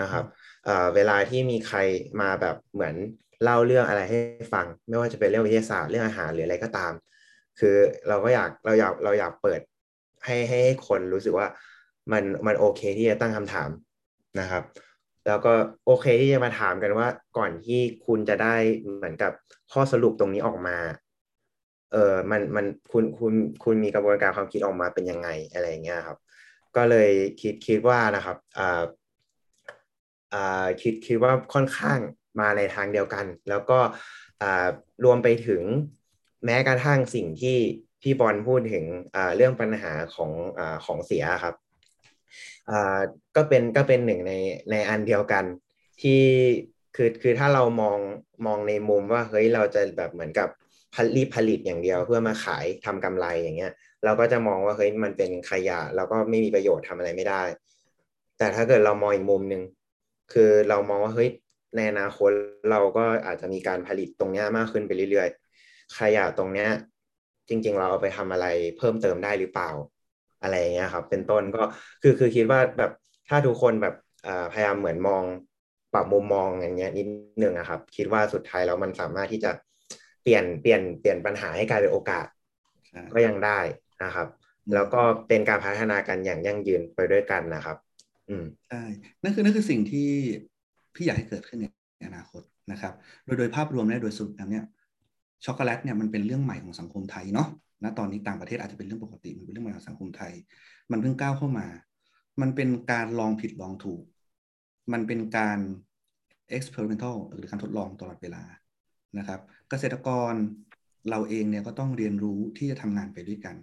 [0.00, 0.24] นะครับ
[0.64, 1.78] เออเวลาที่มีใคร
[2.20, 2.94] มาแบบเหมือน
[3.42, 4.18] เล่าเรื่องอะไรให้
[4.54, 6.92] ฟัง ไม่ว่าจะเป็นเรื่องวิทยาศาสตร์เรื่องอาหารหรืออะไรก็ตาม
[7.58, 7.76] คือ
[8.08, 9.60] เราก็อยากเราอยากเราอยากเปิด
[10.24, 11.48] ให้ให้ให้คนรู้สึกว่า
[12.12, 13.70] มันมันโอเคที่จะตั้งคำถาม
[14.40, 14.62] นะครับ
[15.26, 15.52] แล้วก็
[15.86, 17.08] โอเคที่จะมาถามกันว่า
[17.38, 18.54] ก่อนที่คุณจะได้
[18.96, 19.32] เหมือนกับ
[19.72, 20.76] ข้อสรุปตรงนี้ออกมา
[21.94, 23.34] เออมันมันคุณคุณ
[23.64, 26.18] คุณมีกระบวนการความคิดออกมาเป็นยังไงอะไรเงี้ยครับ
[26.76, 28.82] ก็เลยคิดคิดว่านะครับอ่า
[30.34, 31.98] อ่าคิดคิดว่าค่อนข้าง
[32.40, 33.78] มาในทางเดียวกัน แล้วก็
[34.42, 34.66] อ่า
[35.04, 35.62] รวมไปถึง
[36.44, 37.56] แม้กระทั่งสิ่งที่
[38.02, 38.84] พี่บอลพูดถึง
[39.14, 41.54] อ่าเรื่องปัญหาของอ่าของเสียครับ
[42.70, 42.98] อ่า
[43.36, 44.32] ก็เป็นก็เป็นหนึ่งใน
[44.70, 45.44] ในอันเดียวกัน
[46.02, 46.22] ที่
[46.96, 47.98] คือคือถ้าเรามอง
[48.46, 50.48] มองในมุมว่าเฮ้ยเราจะแบบเหมือนกับ
[50.96, 53.72] ผลิตผลิตอย่างเดียวเพื่อมาขายทำกำไรอย่างเงี้ย
[54.04, 57.42] เราก็จะมองว่าเฮ้ยมันเป็นขยะแล้วก็ไม่มีประโยชน์ทำอะไรไม่ได้
[58.38, 59.62] แต่ถ้าเกิดเรามองอีกมุมหนึ่ง
[60.32, 61.30] คือเรามองว่าเฮ้ย
[61.76, 62.30] ในอนาคต
[62.70, 66.68] เราก็อาจจะมีการผลิตตรงเนี้ยมากขึ้นไปเรื่อยๆขยะตรงเนี้ย
[67.48, 68.46] จริง ๆ เราเอาไปทำอะไร
[68.78, 69.70] เพิ่มเติมได้หรือเปล่า
[70.42, 71.62] อะไรเงี้ยครับ เป็นต้นก็
[72.02, 72.90] คือคือคิดว่าแบบ
[73.28, 73.94] ถ้าทุกคนแบบ
[74.52, 75.24] พยายามเหมือนมอง
[75.94, 77.06] ปรับมุมมองอย่างเงี้ยนิด
[77.42, 79.50] นึงนะครับ คิดว่าสุดท้ายแล้วมันสามารถที่จะ
[80.24, 82.26] เปลี่ยนเปลี่ยนเปลี่ยนปัญหาให้กลายเป็นโอกาส
[83.14, 83.58] ก็ยังได้
[84.04, 84.28] นะครับ
[84.74, 87.76] แล้วก็เป็นการพัฒนากันอย่างยั่งยืนไปด้วยกันนะครับ
[88.28, 88.82] อืมใช่
[89.22, 90.08] นั่นคือนั่นคือสิ่งที่
[90.94, 91.64] พี่อยากให้เกิดขึ้นใน
[92.06, 92.94] อนาคตนะครับ
[93.24, 94.64] โดยโดยภาพรวมและโดยสุดแล้วเนี่ย
[95.44, 97.48] ช็อกโกแลตเนี่ยมันเป็นเรื่องใหม่ของสังคมไทยเนาะ
[97.82, 100.32] ณตอนนี้ต่างประเทศอาจจะเป็นเรื่องปกติมันเป็นเรื่องใหม่ของสังคมไทย
[100.90, 101.66] มันเพิ่งก้าวเข้ามา
[102.40, 104.02] มันเป็นการลองผิดลองถูก
[104.92, 105.58] มันเป็นการ
[106.56, 108.42] experimental หรือการทดลองตลอดเวลา
[109.18, 110.34] นะครับเกษตรกร
[111.10, 113.56] เราเองเนี่ยก็ต้องเรียนรู้ที่จะทำงานไปด้วยกัน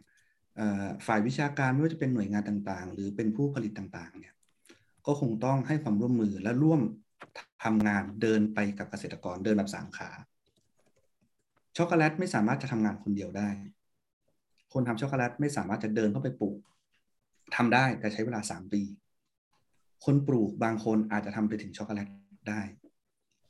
[1.08, 4.34] ฝ่ายวิชาการไม่ว่าจะเป็นหน่วยงานต่างๆ หรือเป็นผู้ผลิตต่างๆเนี่ย
[5.06, 6.82] ก็คงต้องให้ความร่วมมือและร่วม
[7.64, 10.10] ทำงานเดินไปกับเกษตรกรเดินแบบสามขา
[11.78, 13.50] ช็อกโกแลตไม่สามารถจะทำงานคนเดียวได้
[14.74, 16.58] คนทำช็อกโกแลตไม่สามารถจะเดินเข้าไปปลูก
[17.56, 18.82] ทำได้แต่ใช้เวลาสามปี
[20.06, 22.08] คนปลูกบางคนอาจจะทำไปถึงช็อกโกแลต
[22.50, 22.62] ได้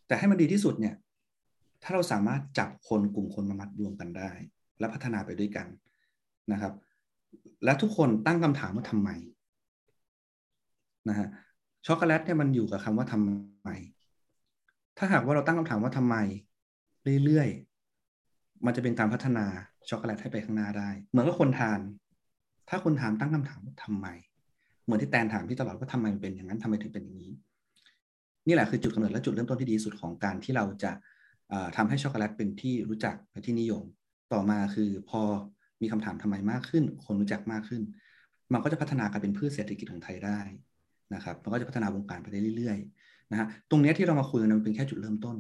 [0.08, 0.96] แต่ให้มันดีที่สุดเนี่ย
[1.84, 4.32] ถ้าเราสามารถจับคนกลุ่มคนมามัดรวมกันได้
[4.80, 5.68] และพัฒนาไปด้วยกัน
[6.52, 6.74] นะครับ
[7.64, 9.10] และทุกคนตั้งคำถามว่าทำไม
[11.10, 11.28] นะฮะ
[11.86, 13.70] ช็อกโกแลตเนี่ยมันอยู่กับคำว่าทำไม
[14.98, 16.16] ถ้าหากว่าเราตั้งคำถามว่าทำไม
[17.26, 19.46] เรื่อยๆ มันจะเป็นการพัฒนา
[19.90, 21.80] ช็อกโกแลตให้ไปข้างหน้าได้ เหมือนกับคนทาน
[22.70, 24.08] ถ้าคนถามตั้งคำถามว่าทำไม
[24.84, 27.32] เหมือนที่แตนถามพี่ตลอดว่าทำไมมันเป็นอย่างนั้นทำไมถึงเป็นอย่างนี้
[28.48, 30.92] นี่แหละคือจุดกำเนิดและจุดเริ่มต้นที่ดีสุดของการที่เราจะ
[31.78, 33.84] ทำให้ช็อกโกแลตเป็นที่รู้จักและที่นิยม
[34.34, 35.22] ต่อมาคือพอ
[35.82, 37.82] มีคำถามทำไมมากขึ้น คนรู้จักมากขึ้น
[38.54, 40.40] มันก็จะพัฒนากลายเป็นพืชเศรษฐกิจของไทยได้
[41.14, 45.38] นะครับ มันก็จะพัฒนาวงการไปได้เรื่อยๆนะฮะตรงนี้ที่เรามาคุยกันมันเป็นแค่จุดเริ่มต้น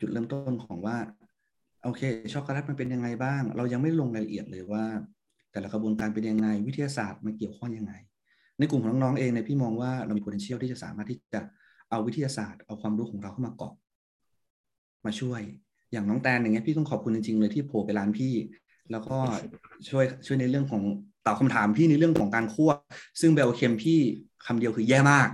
[0.00, 0.96] จุดเริ่มต้นของว่า
[1.84, 2.02] โอเค
[2.32, 4.84] ช็อกโกแลตมันเป็นยังไงบ้าง เรายังไม่ลงรายละเอียดเลยว่า
[5.52, 7.92] แต่ละกระบวนการเป็นยังไง วิทยาศาสตร์มันเกี่ยวข้องยังไง
[8.58, 11.40] ในกลุ่มของน้องๆเองเนี่ยพี่มองว่าเรามี potential ที่จะสามารถที่จะ
[11.90, 13.74] เอาวิทยาศาสตร์เอาความรู้ของเราเข้ามาเกาะ
[15.06, 15.40] มาช่วย
[15.92, 18.34] อย่างน้องแตนอย่างเงี้ยพี่ต้องขอบคุณจริงๆเลยที่โผล่ไปร้านพี่
[18.90, 19.18] แล้วก็
[19.88, 20.82] ช่วยช่วยในเรื่องของ
[21.26, 22.70] ตอบคาถามพี่ในเรื่องของการคั่ว
[23.20, 24.00] ซึ่งเบลเคมพี่
[24.46, 25.28] คำเดียวคือแย่มาก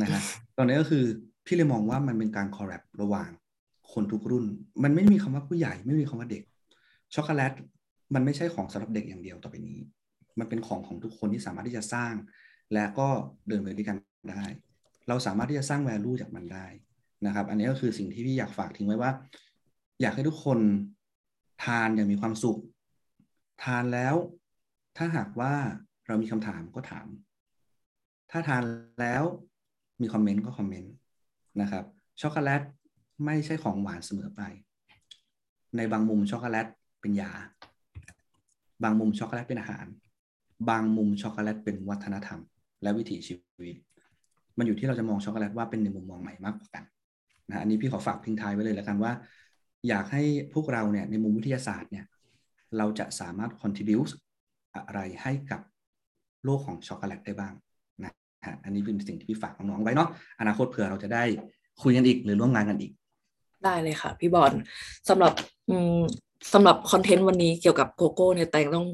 [0.00, 0.22] นะฮะ
[0.56, 1.04] ตอนนี้ก็คือ
[1.46, 3.30] พี่เลยมองว่ามันเป็นการคอร์รัประหว่าง
[3.92, 4.44] คนทุกรุ่น
[4.82, 6.42] มันไม่มีคำว่าผู้ใหญ่ไม่มีคำว่าเด็ก
[7.14, 7.52] ช็อกโกแลต
[8.14, 9.78] มันไม่ใช่ของสำหรับเด็กอย่างเดียวต่อไปนี้
[10.38, 12.14] มันเป็นของของทุกคนที่สามารถที่จะสร้าง
[12.74, 13.08] และก็
[13.48, 13.96] เดินไปด้วยกัน
[14.30, 14.44] ได้
[15.08, 16.66] เราสามารถที่จะสร้างแวลูจากมันได้
[17.26, 19.10] นะครับ อันนี้ก็คือสิ่งที่พี่อยากฝากทิ้งไว้ว่า
[20.00, 20.58] อยากให้ทุกคน
[21.64, 22.58] ทานอย่างมีความสุข
[23.64, 24.14] ทานแล้ว
[24.96, 25.54] ถ้าหากว่า
[26.06, 27.06] เรามีคำถามก็ถาม
[28.30, 28.62] ถ้าทาน
[29.00, 29.22] แล้ว
[30.00, 30.92] มีคอมเมนต์ก็คอมเมนต์
[31.60, 31.84] นะครับ
[32.20, 32.62] ช็อกโกแลต
[33.24, 34.40] ไม่ใช่ของหวานเสมอไป
[35.76, 36.66] ในบางมุมช็อกโกแลต
[37.00, 37.30] เป็นยา
[38.82, 39.86] บางมุมช็อกโกแลตเป็นอาหาร
[40.68, 42.40] บางมุมช็อกโกแลตเป็นวัฒนธรรม
[42.82, 43.76] และวิถีชีวิต
[44.58, 46.84] มันอยู่ที่เราจะมองช็อกโกแลตว่าเป็นในมุมมองไหนมากกว่ากัน
[47.50, 49.12] นะอันนี้พี่ขอฝากทิ้งท้ายไว้เลยแล้วกันว่า
[49.88, 50.22] อยากให้
[50.54, 52.04] พวกเราเนี่ยในมุมวิทยาศาสตร์เนี่ย
[52.78, 54.12] เราจะสามารถ contribute
[54.74, 55.60] อะไรให้กับ
[56.44, 57.54] โลกของช็อกโกแลตได้บ้าง
[58.02, 58.12] นะ
[58.46, 60.08] ฮะอันนี้เป็นสิ่งที่พี่ฝากน้องๆไว้เนาะ
[60.40, 61.24] อนาคตเผื่อเราจะได้
[61.82, 62.92] คุยกันอีกหรือร่วมงานกันอีก
[63.64, 64.52] ได้เลยค่ะ พี่บอล
[65.08, 65.32] สำหรับ
[66.52, 68.86] สำหรับคอนเทนต์วันนี้เกี่ยวกับโกโก้เนี่ยแต่งต้อง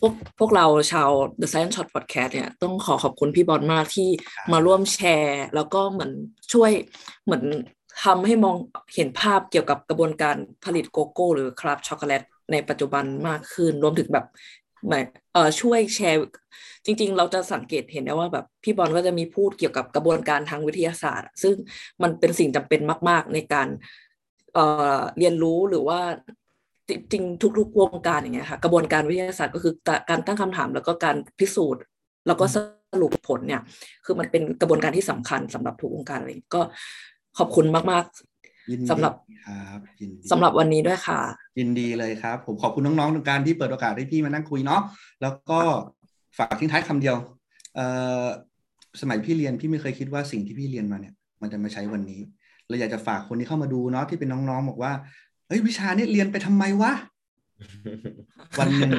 [0.00, 1.10] พวกพวกเราชาว
[1.40, 4.08] The Science Shot Podcast เนี่ยต้องขอขอบคุณพี่บอลมากที่
[4.52, 6.12] มาร่วมแชร์ แล้วก็เหมือน
[6.52, 6.70] ช่วย
[7.24, 7.44] เหมือน
[8.04, 8.56] ทำให้มอง
[8.94, 12.22] เห็นภาพเกี่ยวกับกระบวนการผลิตโกโก้ หรือคราฟช็อกโกแลต
[12.52, 14.26] ในปัจจุบันมากขึ้น รวมถึงแบบ
[14.88, 16.18] หมายเอ่อช่วยแชร์
[16.84, 21.54] จริง ๆ เราจะสังเกตเห็นได้ว่าแบบพี่บอลก็จะมีพูดเกี่ยวกับกระบวนการทางวิทยาศาสตร์ ซึ่ง
[22.02, 23.68] มันเป็นสิ่งจำเป็นมาก ๆ ในการ
[24.54, 24.64] เอ่
[24.98, 26.00] อเรียนรู้หรือว่า
[26.88, 29.74] จริงๆทุก ๆ วงการอย่างเงี้ยค่ะกระบวนการวิทยาศาสตร์ก็คือ
[30.10, 31.82] การตั้งคำถามแล้วก็การพิสูจน์
[32.26, 32.56] แล้วก็ส
[33.02, 33.60] รุปผลเนี่ย
[34.04, 36.60] คือมันเป็นกระบวนการที่สำคัญสำหรับทุกวงการเลยก็
[37.38, 38.06] ขอบคุณมาก
[38.70, 39.12] ยินดีๆสำหรับ
[39.46, 41.20] ครับยินดีสำหรับวันนี้ด้วยค่ะ
[41.58, 44.82] ยินดีเลยครับ ผมขอบคุณน้องๆในการที่เปิดโอกาสให้พี่มานั่งคุยเนาะ
[45.22, 45.60] แล้วก็
[46.38, 47.16] ฝากทิ้งท้ายคำเดียว
[47.76, 47.86] เอ่
[48.22, 48.24] อ
[49.00, 52.20] สมัยพี่เรียนพี่ไม่เคยคิดว่าสิ่งที่พี่เรียนมาเนี่ย มันจะมาใช้วันนี้
[52.68, 54.92] เราอยากจะฝากคนที่เข้ามาดูเนาะที่เป็นน้องๆบอกว่า
[55.48, 56.92] เฮ้ยวิชานี้เรียนไปทำไมวะ
[58.60, 58.92] วันหนึ่ง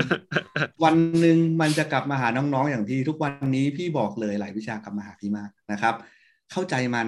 [0.84, 5.96] วันหนึ่งมันจะกลับมาหาน้องๆอย่างพี่ทุกวันนี้พี่บอกเลยหลายวิชากลับมาหาพี่มากนะครับ
[6.52, 7.08] เข้าใจมัน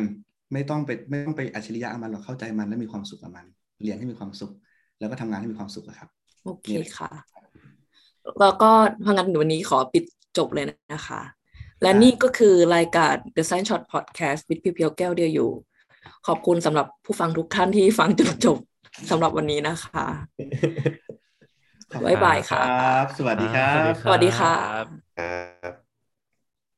[0.54, 3.46] ไม่ต้องไปไม่ต้องไปอัจฉริยะกับมันหรอกเข้าใจมันและมีความสุขกับมัน
[3.84, 4.52] เรียนให้มีความสุข
[5.00, 6.10] แล้วก็ทำงานให้มีความสุขอะครับ
[6.46, 6.68] โอเค
[6.98, 7.12] ค่ะ
[8.40, 8.70] แล้วก็
[9.06, 10.04] พังงั้นวันนี้ขอปิด
[10.38, 11.22] จบเลยนะคะ
[11.82, 15.52] และนี่ก็คือรายการ The Science Shot Podcast with พี่เพียวแก้วเดียวอยู่
[16.28, 18.58] ขอบคุณสำหรับผู้ฟังทุกท่านที่ฟังจนจบ
[19.10, 20.06] สำหรับวันนี้นะคะ
[22.06, 24.54] บ๊ายบายค่ะครับสวัสดีครับ สวัสดีค่ะ
[25.20, 25.85] ครับ